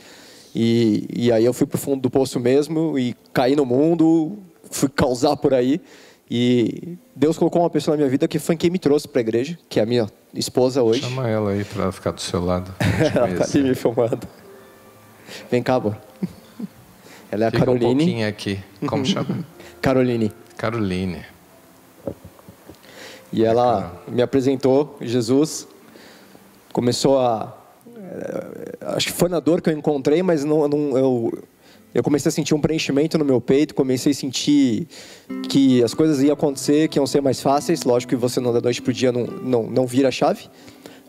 [0.55, 4.39] E, e aí eu fui para o fundo do poço mesmo e caí no mundo,
[4.71, 5.81] fui causar por aí.
[6.29, 9.23] E Deus colocou uma pessoa na minha vida que foi quem me trouxe para a
[9.23, 11.03] igreja, que é a minha esposa hoje.
[11.03, 12.75] Chama ela aí para ficar do seu lado.
[13.15, 14.27] ela está ali me filmando.
[15.51, 15.97] Vem cá, amor.
[17.31, 17.93] Ela é a Fica Caroline.
[17.95, 18.59] um pouquinho aqui.
[18.87, 19.45] Como chama?
[19.81, 20.33] Caroline.
[20.57, 21.23] Caroline.
[23.33, 25.67] E ela me apresentou Jesus.
[26.73, 27.57] Começou a.
[27.97, 31.43] eh, Acho que foi na dor que eu encontrei, mas não, não- eu,
[31.95, 33.75] eu comecei a sentir um preenchimento no meu peito.
[33.75, 34.87] Comecei a sentir
[35.49, 37.83] que as coisas iam acontecer, que iam ser mais fáceis.
[37.83, 40.49] Lógico que você não da noite pro dia não, não, não vira a chave.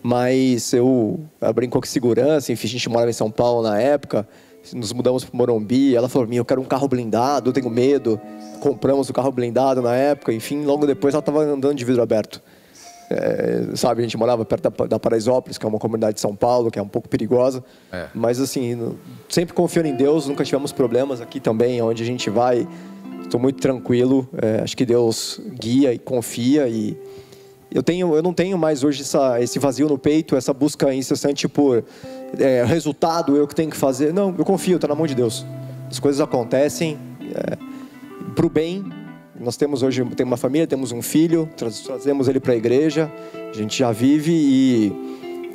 [0.01, 4.27] Mas eu, ela brincou com segurança, enfim, a gente morava em São Paulo na época,
[4.73, 8.19] nos mudamos para Morumbi, ela falou, eu quero um carro blindado, eu tenho medo.
[8.59, 12.41] Compramos o carro blindado na época, enfim, logo depois ela estava andando de vidro aberto.
[13.09, 16.35] É, sabe, a gente morava perto da, da Paraisópolis, que é uma comunidade de São
[16.35, 17.63] Paulo, que é um pouco perigosa.
[17.91, 18.07] É.
[18.13, 18.97] Mas assim,
[19.29, 22.67] sempre confiando em Deus, nunca tivemos problemas aqui também, onde a gente vai.
[23.21, 24.27] Estou muito tranquilo.
[24.41, 26.97] é, acho que Deus guia e confia e
[27.71, 31.47] eu tenho, eu não tenho mais hoje essa, esse vazio no peito, essa busca incessante
[31.47, 31.83] por
[32.39, 34.13] é, resultado, eu que tenho que fazer.
[34.13, 35.45] Não, eu confio, está na mão de Deus.
[35.89, 36.97] As coisas acontecem
[37.33, 37.57] é,
[38.33, 38.83] para o bem.
[39.39, 43.11] Nós temos hoje tem uma família, temos um filho, tra- trazemos ele para a igreja,
[43.51, 44.91] a gente já vive e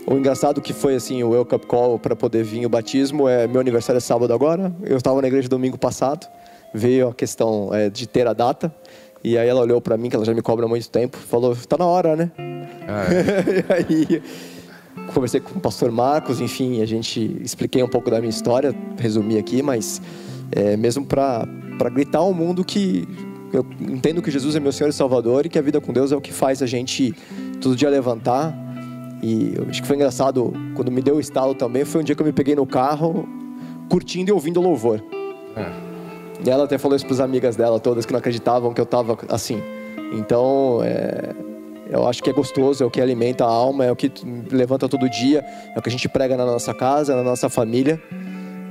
[0.07, 3.47] o engraçado que foi assim o wake up call para poder vir o batismo é
[3.49, 4.73] meu aniversário é sábado agora.
[4.83, 6.29] Eu estava na igreja domingo passado,
[6.73, 8.73] veio a questão é, de ter a data.
[9.25, 11.57] E aí ela olhou para mim, que ela já me cobra há muito tempo, falou:
[11.69, 12.31] "Tá na hora, né?"
[12.89, 13.87] Ah, é.
[13.91, 14.23] e aí
[15.15, 19.39] conversei com o pastor Marcos, enfim, a gente expliquei um pouco da minha história, resumi
[19.39, 20.01] aqui, mas
[20.51, 21.47] é, mesmo para
[21.93, 23.07] gritar ao mundo que
[23.53, 26.11] eu entendo que Jesus é meu Senhor e Salvador e que a vida com Deus
[26.11, 27.15] é o que faz a gente
[27.61, 28.55] todo dia levantar.
[29.23, 32.15] E eu acho que foi engraçado, quando me deu o estalo também, foi um dia
[32.15, 33.29] que eu me peguei no carro,
[33.89, 35.03] curtindo e ouvindo louvor.
[35.55, 35.92] É.
[36.45, 38.85] E ela até falou isso para as amigas dela, todas que não acreditavam que eu
[38.85, 39.63] estava assim.
[40.13, 41.35] Então, é,
[41.89, 44.11] eu acho que é gostoso, é o que alimenta a alma, é o que
[44.51, 48.03] levanta todo dia, é o que a gente prega na nossa casa, na nossa família.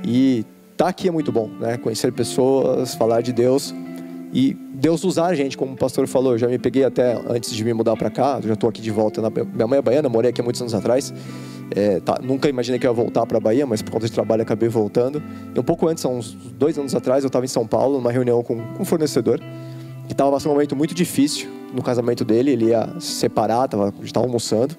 [0.04, 0.44] E
[0.76, 1.76] tá aqui é muito bom, né?
[1.78, 3.74] Conhecer pessoas, falar de Deus
[4.32, 6.32] e Deus usar a gente, como o pastor falou.
[6.32, 8.90] Eu já me peguei até antes de me mudar para cá, já estou aqui de
[8.90, 9.22] volta.
[9.22, 11.14] Na, minha mãe é baiana, morei aqui há muitos anos atrás.
[11.76, 14.12] É, tá, nunca imaginei que eu ia voltar para a Bahia, mas por conta de
[14.12, 15.22] trabalho acabei voltando.
[15.54, 18.12] E um pouco antes, há uns dois anos atrás, eu estava em São Paulo, numa
[18.12, 19.40] reunião com, com um fornecedor,
[20.06, 22.50] que estava passando um momento muito difícil no casamento dele.
[22.50, 24.76] Ele ia se separar, tava, estava almoçando.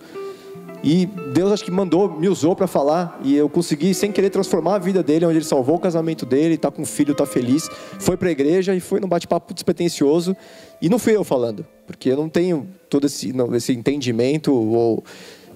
[0.83, 4.75] E Deus acho que mandou, me usou para falar e eu consegui sem querer transformar
[4.75, 7.69] a vida dele, onde ele salvou o casamento dele, tá com um filho, tá feliz,
[7.99, 10.35] foi para a igreja e foi num bate-papo despretensioso
[10.81, 15.01] e não fui eu falando, porque eu não tenho todo esse, não, esse entendimento ou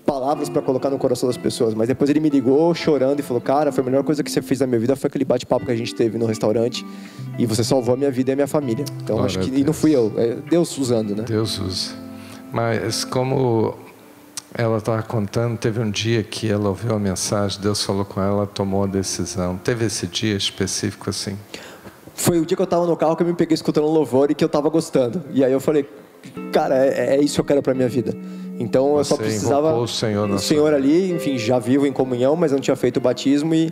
[0.07, 3.41] palavras para colocar no coração das pessoas, mas depois ele me ligou chorando e falou:
[3.41, 5.71] "Cara, foi a melhor coisa que você fez na minha vida foi aquele bate-papo que
[5.71, 6.85] a gente teve no restaurante
[7.37, 8.85] e você salvou a minha vida e a minha família".
[9.03, 11.23] Então Glória acho que e não fui eu, é Deus usando, né?
[11.23, 11.91] Deus usa.
[12.53, 13.75] Mas como
[14.53, 18.47] ela estava contando, teve um dia que ela ouviu a mensagem, Deus falou com ela,
[18.47, 19.57] tomou a decisão.
[19.57, 21.37] Teve esse dia específico assim?
[22.15, 24.35] Foi o dia que eu tava no carro que eu me peguei escutando louvor e
[24.35, 25.21] que eu tava gostando.
[25.33, 25.87] E aí eu falei,
[26.51, 28.17] cara, é, é isso que eu quero pra minha vida.
[28.59, 29.75] Então eu só Você precisava.
[29.75, 33.01] o Senhor o Senhor ali, enfim, já vivo em comunhão, mas não tinha feito o
[33.01, 33.69] batismo e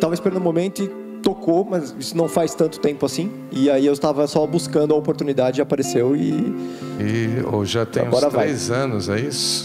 [0.00, 0.88] tava esperando o momento e
[1.22, 3.30] tocou, mas isso não faz tanto tempo assim.
[3.50, 6.54] E aí eu estava só buscando a oportunidade e apareceu e
[7.00, 8.46] E já tem Agora uns vai.
[8.46, 9.64] três anos, é isso?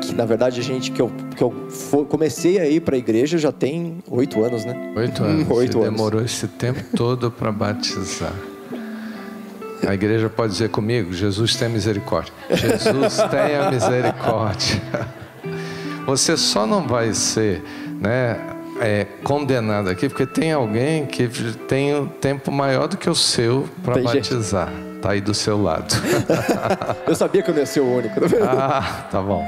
[0.00, 1.52] que na verdade a gente que eu, que eu
[2.08, 4.92] comecei a ir pra igreja já tem oito anos, né?
[4.96, 5.48] Oito anos.
[5.50, 5.90] Oito anos.
[5.90, 8.32] demorou esse tempo todo para batizar.
[9.86, 12.32] A igreja pode dizer comigo: Jesus tem misericórdia.
[12.50, 14.80] Jesus tenha misericórdia.
[16.06, 17.62] Você só não vai ser,
[18.00, 18.38] né,
[18.80, 21.28] é, condenado aqui, porque tem alguém que
[21.68, 24.30] tem um tempo maior do que o seu para Tem gente.
[24.32, 24.72] batizar.
[25.02, 25.94] Tá aí do seu lado.
[27.06, 28.18] Eu sabia que eu não ia ser o único.
[28.42, 29.46] ah, tá bom.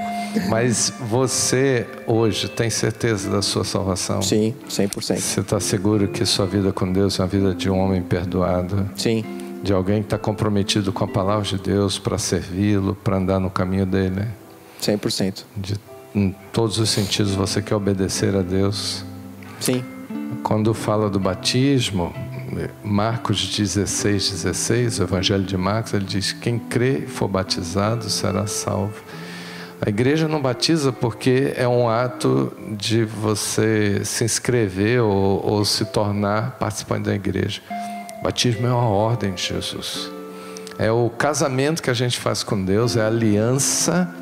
[0.48, 4.22] Mas você hoje tem certeza da sua salvação?
[4.22, 5.18] Sim, 100%.
[5.18, 8.88] Você está seguro que sua vida com Deus é uma vida de um homem perdoado?
[8.94, 9.24] Sim,
[9.62, 13.50] De alguém que está comprometido com a palavra de Deus para servi-lo, para andar no
[13.50, 14.26] caminho dele?
[14.80, 15.44] 100%.
[15.56, 15.74] De,
[16.14, 19.04] em todos os sentidos você quer obedecer a Deus?
[19.60, 19.84] Sim,
[20.42, 22.14] Quando fala do batismo,
[22.82, 28.46] Marcos 16, 16, o Evangelho de Marcos, ele diz: Quem crê e for batizado será
[28.46, 29.02] salvo.
[29.84, 35.86] A igreja não batiza porque é um ato de você se inscrever ou, ou se
[35.86, 37.62] tornar participante da igreja.
[38.22, 40.10] Batismo é uma ordem de Jesus.
[40.78, 44.14] É o casamento que a gente faz com Deus, é a aliança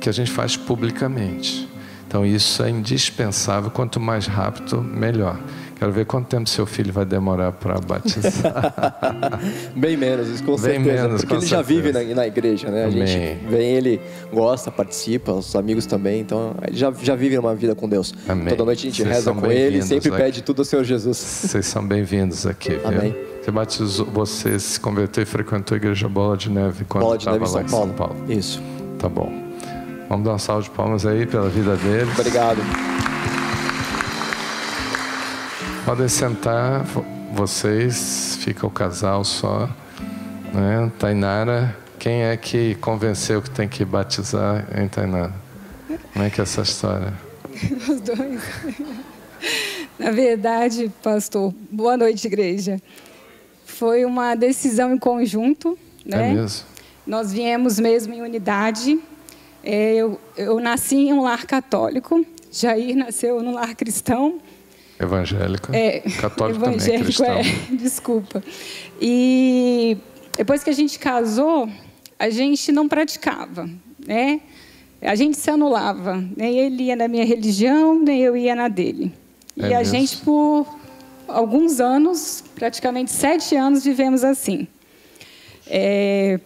[0.00, 1.68] que a gente faz publicamente.
[2.06, 5.38] Então isso é indispensável, quanto mais rápido, melhor.
[5.78, 8.74] Quero ver quanto tempo seu filho vai demorar para batizar.
[9.76, 11.02] bem menos, isso com Bem certeza.
[11.02, 12.14] menos, porque ele já vive na, certeza.
[12.14, 12.84] na igreja, né?
[12.84, 13.06] A Amém.
[13.06, 14.00] gente vem, ele
[14.32, 18.14] gosta, participa, os amigos também, então ele já, já vive uma vida com Deus.
[18.26, 18.48] Amém.
[18.48, 20.16] Toda noite a gente Vocês reza com ele, bem-vindos sempre aqui.
[20.16, 21.16] pede tudo ao Senhor Jesus.
[21.18, 22.88] Vocês são bem-vindos aqui, viu?
[22.88, 23.14] Amém.
[23.42, 27.26] Você batizou, você se converteu e frequentou a igreja Bola de Neve quando Bola de
[27.26, 27.86] Neve lá São em Paulo.
[27.86, 28.16] São Paulo.
[28.28, 28.62] Isso.
[28.98, 29.30] Tá bom.
[30.08, 32.18] Vamos dar uma salva de palmas aí pela vida deles.
[32.18, 32.95] Obrigado.
[35.86, 39.68] Podem sentar, vo- vocês, fica o casal só.
[40.52, 40.90] Né?
[40.98, 45.32] Tainara, quem é que convenceu que tem que batizar em Tainara?
[46.12, 47.12] Como é que é essa história?
[47.88, 48.42] Os dois.
[49.98, 52.82] Na verdade, pastor, boa noite, igreja.
[53.64, 56.30] Foi uma decisão em conjunto, né?
[56.30, 56.66] É mesmo?
[57.06, 58.98] Nós viemos mesmo em unidade.
[59.62, 64.40] É, eu, eu nasci em um lar católico, Jair nasceu num lar cristão.
[64.98, 65.74] Evangélico?
[65.74, 67.38] É, Católico também, evangélico, cristão.
[67.38, 67.42] é,
[67.76, 68.42] desculpa.
[69.00, 69.98] E
[70.36, 71.68] depois que a gente casou,
[72.18, 73.68] a gente não praticava,
[74.06, 74.40] né?
[75.02, 76.24] A gente se anulava.
[76.36, 79.12] Nem ele ia na minha religião, nem eu ia na dele.
[79.58, 79.94] É e a mesmo?
[79.94, 80.66] gente, por
[81.28, 84.66] alguns anos, praticamente sete anos, vivemos assim.
[85.66, 86.40] É,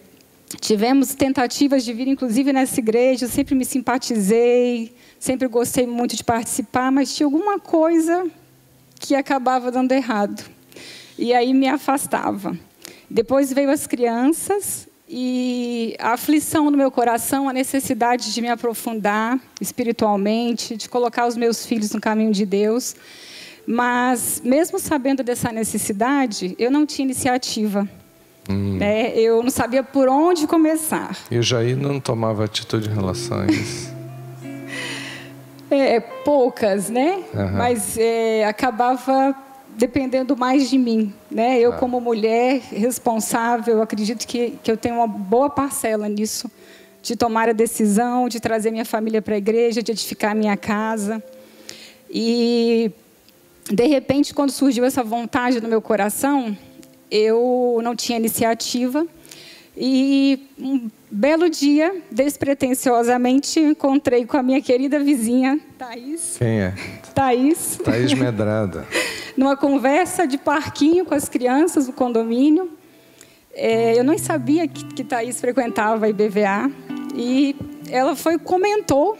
[0.59, 3.25] tivemos tentativas de vir, inclusive, nessa igreja.
[3.25, 8.29] Eu sempre me simpatizei, sempre gostei muito de participar, mas tinha alguma coisa
[9.01, 10.43] que acabava dando errado.
[11.17, 12.57] E aí me afastava.
[13.09, 19.37] Depois veio as crianças e a aflição no meu coração, a necessidade de me aprofundar
[19.59, 22.95] espiritualmente, de colocar os meus filhos no caminho de Deus.
[23.67, 27.87] Mas, mesmo sabendo dessa necessidade, eu não tinha iniciativa.
[28.47, 29.13] né?
[29.17, 31.17] Eu não sabia por onde começar.
[31.29, 34.00] E o Jair não tomava atitude em relação a isso.
[35.71, 37.23] É, poucas, né?
[37.33, 37.51] Aham.
[37.51, 39.35] Mas é, acabava
[39.69, 41.57] dependendo mais de mim, né?
[41.59, 46.51] Eu como mulher responsável, acredito que, que eu tenho uma boa parcela nisso,
[47.01, 50.57] de tomar a decisão, de trazer minha família para a igreja, de edificar a minha
[50.57, 51.23] casa.
[52.09, 52.91] E
[53.71, 56.55] de repente, quando surgiu essa vontade no meu coração,
[57.09, 59.07] eu não tinha iniciativa.
[59.75, 66.37] E um belo dia, despretensiosamente, encontrei com a minha querida vizinha, Thaís.
[66.37, 66.73] Quem é?
[67.13, 68.87] Thaís, Thaís Medrada.
[69.35, 72.69] numa conversa de parquinho com as crianças no condomínio.
[73.53, 76.71] É, eu não sabia que, que Thaís frequentava a IBVA.
[77.13, 77.55] E
[77.89, 79.17] ela foi comentou.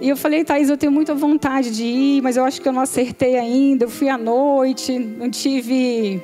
[0.00, 2.72] E eu falei, Thaís, eu tenho muita vontade de ir, mas eu acho que eu
[2.72, 3.84] não acertei ainda.
[3.84, 6.22] Eu fui à noite, não tive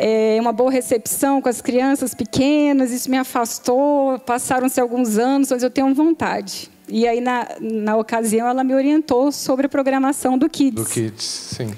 [0.00, 4.16] é, uma boa recepção com as crianças pequenas, isso me afastou.
[4.20, 6.70] Passaram-se alguns anos, mas eu tenho vontade.
[6.88, 10.84] E aí, na, na ocasião, ela me orientou sobre a programação do Kids.
[10.84, 11.74] Do Kids, sim.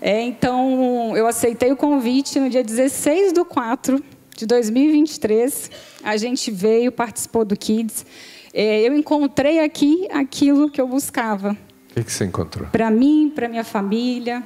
[0.00, 4.00] É, então, eu aceitei o convite no dia 16 de 4
[4.36, 5.70] de 2023.
[6.04, 8.06] A gente veio, participou do Kids.
[8.52, 11.56] É, eu encontrei aqui aquilo que eu buscava
[11.90, 12.68] O que, que você encontrou?
[12.68, 14.44] para mim, para minha família,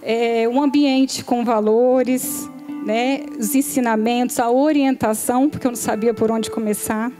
[0.00, 2.48] é, um ambiente com valores,
[2.84, 7.10] né, os ensinamentos, a orientação, porque eu não sabia por onde começar.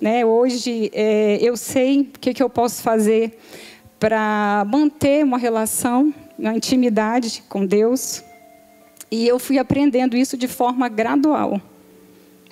[0.00, 0.24] Né?
[0.24, 3.38] Hoje é, eu sei o que, que eu posso fazer
[3.98, 8.24] para manter uma relação, uma intimidade com Deus.
[9.10, 11.60] E eu fui aprendendo isso de forma gradual.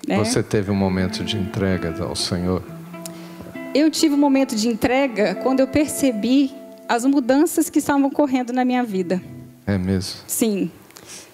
[0.06, 0.18] né?
[0.18, 2.62] Você teve um momento de entrega ao Senhor?
[3.74, 6.52] Eu tive um momento de entrega quando eu percebi
[6.88, 9.22] as mudanças que estavam ocorrendo na minha vida.
[9.66, 10.20] É mesmo?
[10.26, 10.70] Sim.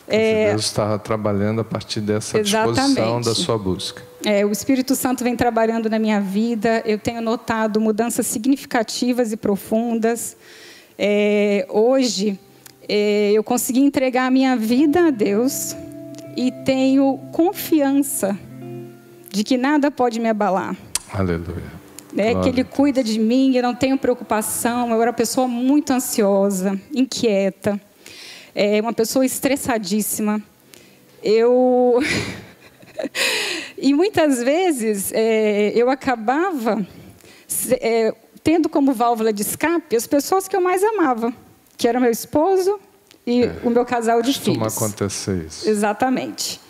[0.07, 3.24] É, Deus estava trabalhando a partir dessa disposição Exatamente.
[3.24, 4.02] da sua busca.
[4.24, 6.82] é, o Espírito Santo vem trabalhando na minha vida.
[6.84, 10.36] Eu tenho notado mudanças significativas e profundas.
[10.98, 12.38] É, hoje,
[12.88, 15.74] é, eu consegui entregar a minha vida a Deus
[16.36, 18.38] e tenho confiança
[19.30, 20.76] de que nada pode me abalar.
[21.12, 21.84] Aleluia.
[22.12, 22.40] Glória.
[22.42, 24.90] Que Ele cuida de mim, eu não tenho preocupação.
[24.90, 27.80] Eu era uma pessoa muito ansiosa, inquieta,
[28.55, 30.42] é, uma pessoa estressadíssima.
[31.22, 32.00] Eu.
[33.76, 36.86] e muitas vezes é, eu acabava
[37.80, 41.32] é, tendo como válvula de escape as pessoas que eu mais amava,
[41.76, 42.78] que era meu esposo
[43.26, 44.76] e o meu casal de Costuma filhos.
[44.76, 45.68] acontecer isso.
[45.68, 46.61] Exatamente.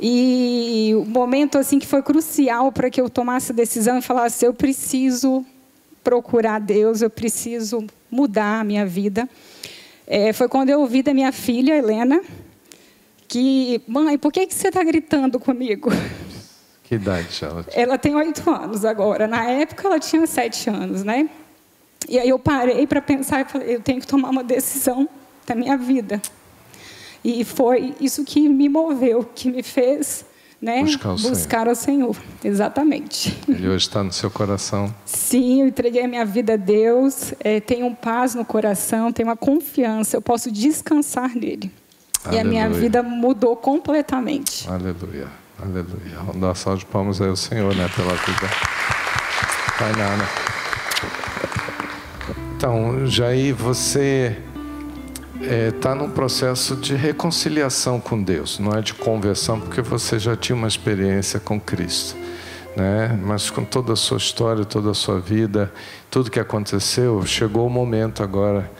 [0.00, 4.44] E o momento assim que foi crucial para que eu tomasse a decisão e falasse
[4.44, 5.44] eu preciso
[6.02, 9.28] procurar Deus, eu preciso mudar a minha vida,
[10.06, 12.20] é, foi quando eu ouvi da minha filha Helena
[13.28, 15.90] que mãe, por que que você está gritando comigo?
[16.84, 17.82] Que idade ela tinha?
[17.82, 19.26] Ela tem oito anos agora.
[19.26, 21.28] Na época ela tinha sete anos, né?
[22.08, 25.08] E aí eu parei para pensar e falei, eu tenho que tomar uma decisão
[25.46, 26.20] da minha vida.
[27.24, 30.26] E foi isso que me moveu, que me fez,
[30.64, 31.30] né, Buscar o Senhor.
[31.30, 32.16] buscar o Senhor.
[32.42, 33.38] Exatamente.
[33.48, 34.92] Ele hoje está no seu coração.
[35.04, 39.28] Sim, eu entreguei a minha vida a Deus, eh, tenho um paz no coração, tenho
[39.28, 41.70] uma confiança, eu posso descansar nele.
[42.32, 42.80] E a minha Aleluia.
[42.80, 44.66] vida mudou completamente.
[44.68, 45.28] Aleluia.
[45.62, 46.16] Aleluia.
[46.18, 47.86] Vamos dar uma salva de palmas aí ao Senhor, né?
[47.94, 48.48] Pela vida.
[49.78, 50.24] Vai nada.
[52.56, 54.36] Então, Jair, você
[55.68, 60.56] está num processo de reconciliação com Deus, não é de conversão, porque você já tinha
[60.56, 62.16] uma experiência com Cristo.
[62.76, 63.18] Né?
[63.22, 65.72] Mas com toda a sua história, toda a sua vida,
[66.10, 68.70] tudo que aconteceu, chegou o momento agora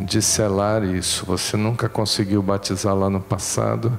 [0.00, 1.26] de selar isso.
[1.26, 3.98] Você nunca conseguiu batizar lá no passado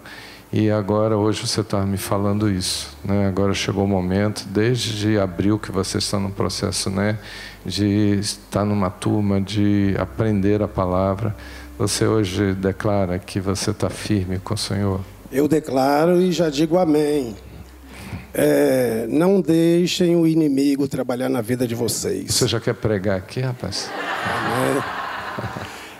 [0.55, 2.95] e agora, hoje, você está me falando isso.
[3.03, 3.27] Né?
[3.27, 7.17] Agora chegou o momento, desde abril que você está no processo né?
[7.65, 11.35] de estar numa turma, de aprender a palavra.
[11.83, 15.01] Você hoje declara que você está firme com o Senhor.
[15.29, 17.35] Eu declaro e já digo amém.
[18.33, 22.33] É, não deixem o inimigo trabalhar na vida de vocês.
[22.33, 23.89] Você já quer pregar aqui, rapaz?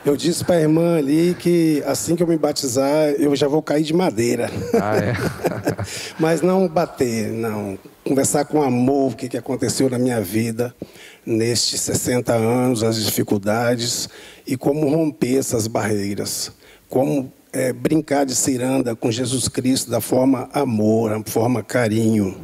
[0.06, 3.62] Eu disse para a irmã ali que assim que eu me batizar, eu já vou
[3.62, 4.51] cair de madeira.
[4.74, 5.14] Ah, é?
[6.20, 7.80] Mas não bater, não.
[8.04, 10.76] Conversar com amor o que, que aconteceu na minha vida
[11.26, 14.10] nestes 60 anos, as dificuldades
[14.45, 16.51] e como romper essas barreiras.
[16.89, 22.36] Como é, brincar de ciranda com Jesus Cristo da forma amor, da forma carinho.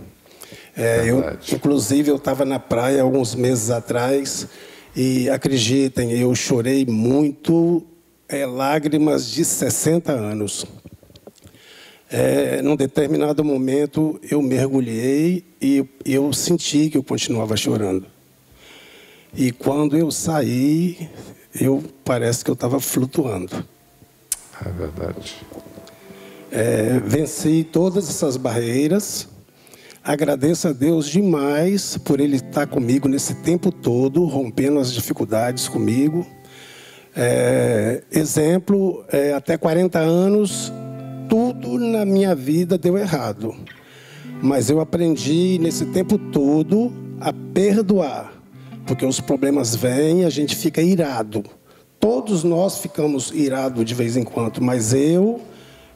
[0.78, 4.48] É, eu, inclusive, eu estava na praia alguns meses atrás
[5.02, 7.88] e acreditem, eu chorei muito,
[8.28, 10.66] é, lágrimas de 60 anos.
[12.12, 18.08] É, num determinado momento, eu mergulhei e eu senti que eu continuava chorando.
[19.34, 21.10] E quando eu saí,
[21.58, 23.66] eu parece que eu estava flutuando.
[24.66, 25.36] É verdade.
[26.52, 29.30] É, venci todas essas barreiras.
[30.04, 36.26] Agradeço a Deus demais por Ele estar comigo nesse tempo todo, rompendo as dificuldades comigo.
[37.16, 40.72] É, exemplo, é, até 40 anos,
[41.28, 43.54] tudo na minha vida deu errado.
[44.42, 48.34] Mas eu aprendi nesse tempo todo a perdoar.
[48.88, 51.44] Porque os problemas vêm e a gente fica irado.
[52.00, 55.42] Todos nós ficamos irados de vez em quando, mas eu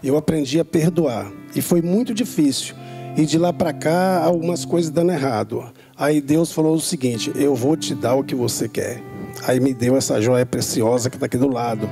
[0.04, 1.32] eu aprendi a perdoar.
[1.56, 2.76] E foi muito difícil.
[3.16, 5.64] E de lá para cá, algumas coisas dando errado.
[5.96, 9.02] Aí Deus falou o seguinte: Eu vou te dar o que você quer.
[9.48, 11.88] Aí me deu essa joia preciosa que está aqui do lado.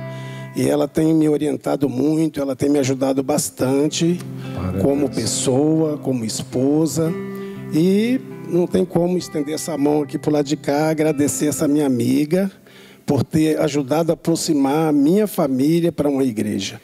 [0.54, 4.20] E ela tem me orientado muito, ela tem me ajudado bastante,
[4.54, 4.82] Parabéns.
[4.82, 7.12] como pessoa, como esposa.
[7.72, 11.86] E não tem como estender essa mão aqui para lado de cá, agradecer essa minha
[11.86, 12.50] amiga
[13.06, 16.80] por ter ajudado a aproximar a minha família para uma igreja.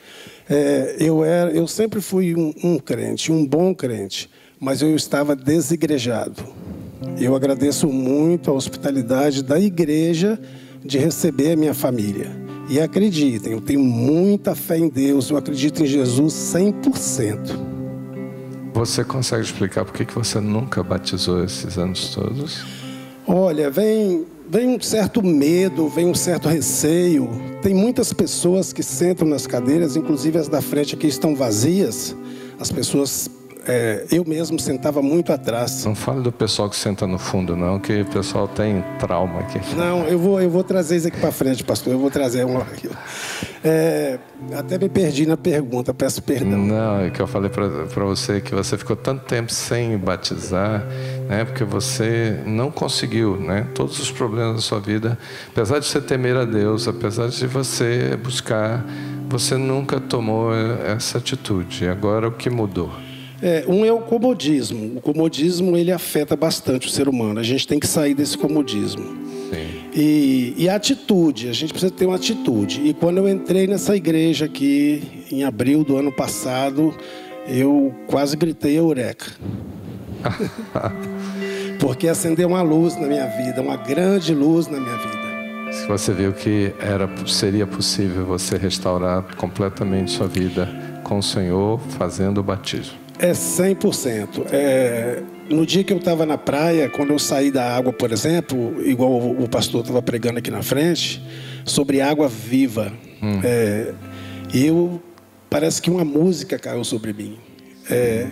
[0.49, 5.36] É, eu, era, eu sempre fui um, um crente, um bom crente, mas eu estava
[5.36, 6.42] desigrejado.
[7.20, 10.40] Eu agradeço muito a hospitalidade da igreja
[10.84, 12.30] de receber a minha família.
[12.70, 17.78] E acreditem, eu tenho muita fé em Deus, eu acredito em Jesus 100%.
[18.74, 22.64] Você consegue explicar por que que você nunca batizou esses anos todos?
[23.26, 27.28] Olha, vem, vem um certo medo, vem um certo receio.
[27.62, 32.16] Tem muitas pessoas que sentam nas cadeiras, inclusive as da frente aqui estão vazias.
[32.59, 33.30] As pessoas,
[33.66, 35.84] é, eu mesmo sentava muito atrás.
[35.84, 39.61] Não fale do pessoal que senta no fundo, não, que o pessoal tem trauma aqui.
[39.76, 41.92] Não, eu vou, eu vou trazer isso aqui para frente, pastor.
[41.92, 42.66] Eu vou trazer uma.
[43.62, 44.18] É,
[44.57, 46.59] até me perdi na pergunta, peço perdão.
[46.59, 50.84] Não, é que eu falei para você que você ficou tanto tempo sem batizar,
[51.29, 51.45] né?
[51.45, 53.66] Porque você não conseguiu, né?
[53.74, 55.18] Todos os problemas da sua vida,
[55.49, 58.85] apesar de você temer a Deus, apesar de você buscar,
[59.29, 61.87] você nunca tomou essa atitude.
[61.87, 62.91] Agora o que mudou?
[63.41, 64.99] É, um é o comodismo.
[64.99, 67.39] O comodismo ele afeta bastante o ser humano.
[67.39, 69.29] A gente tem que sair desse comodismo.
[69.95, 72.83] E, e a atitude, a gente precisa ter uma atitude.
[72.85, 76.95] E quando eu entrei nessa igreja aqui, em abril do ano passado,
[77.49, 79.26] eu quase gritei eureka.
[81.79, 85.72] Porque acendeu uma luz na minha vida, uma grande luz na minha vida.
[85.72, 90.68] Se você viu que era, seria possível você restaurar completamente sua vida
[91.05, 92.97] com o Senhor fazendo o batismo.
[93.18, 94.47] É 100%.
[94.53, 98.81] É, no dia que eu estava na praia, quando eu saí da água, por exemplo,
[98.85, 101.22] igual o, pastor estava pregando aqui na frente,
[101.64, 103.41] sobre água viva, Hum.
[103.43, 103.93] é,
[104.55, 105.03] eu
[105.51, 107.37] parece que uma música caiu sobre mim.
[107.91, 108.29] É,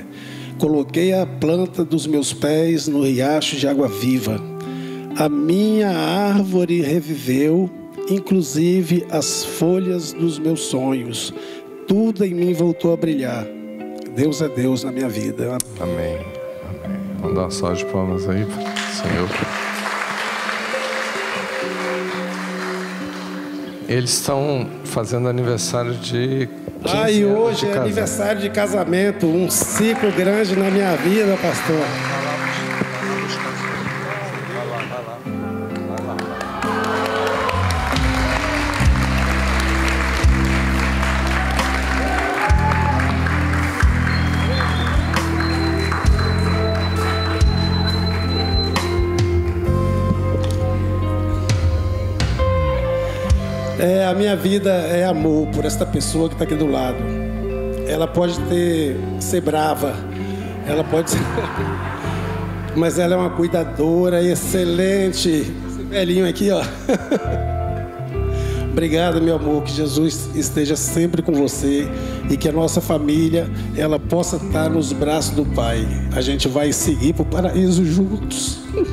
[0.58, 4.40] coloquei a planta dos meus pés no riacho de água viva.
[5.18, 7.70] A minha árvore reviveu,
[8.08, 11.32] inclusive as folhas dos meus sonhos.
[11.86, 13.46] Tudo em mim voltou a brilhar.
[14.14, 15.58] Deus é Deus na minha vida.
[15.80, 16.18] Amém.
[16.84, 17.00] Amém.
[17.20, 18.46] Vamos dar uma salva de palmas aí
[18.96, 19.75] Senhor.
[23.88, 26.48] Eles estão fazendo aniversário de
[26.82, 31.76] 15 Ah, e hoje é aniversário de casamento, um ciclo grande na minha vida, pastor.
[54.06, 56.98] A minha vida é amor por esta pessoa que está aqui do lado.
[57.88, 59.96] Ela pode ter ser brava,
[60.66, 61.18] ela pode ser,
[62.76, 65.28] mas ela é uma cuidadora excelente.
[65.28, 66.62] Esse velhinho aqui, ó.
[68.70, 71.88] Obrigado, meu amor, que Jesus esteja sempre com você
[72.30, 75.86] e que a nossa família ela possa estar nos braços do Pai.
[76.14, 78.58] A gente vai seguir para o paraíso juntos.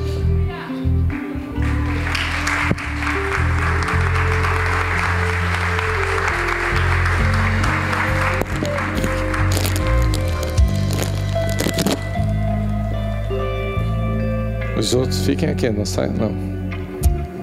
[14.84, 16.30] Os outros fiquem aqui, não saiam não.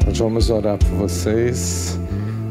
[0.06, 2.00] Nós vamos orar por vocês.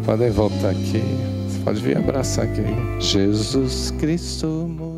[0.05, 1.01] Podem voltar aqui.
[1.47, 2.64] Você pode vir abraçar aqui.
[2.99, 4.89] Jesus Cristo.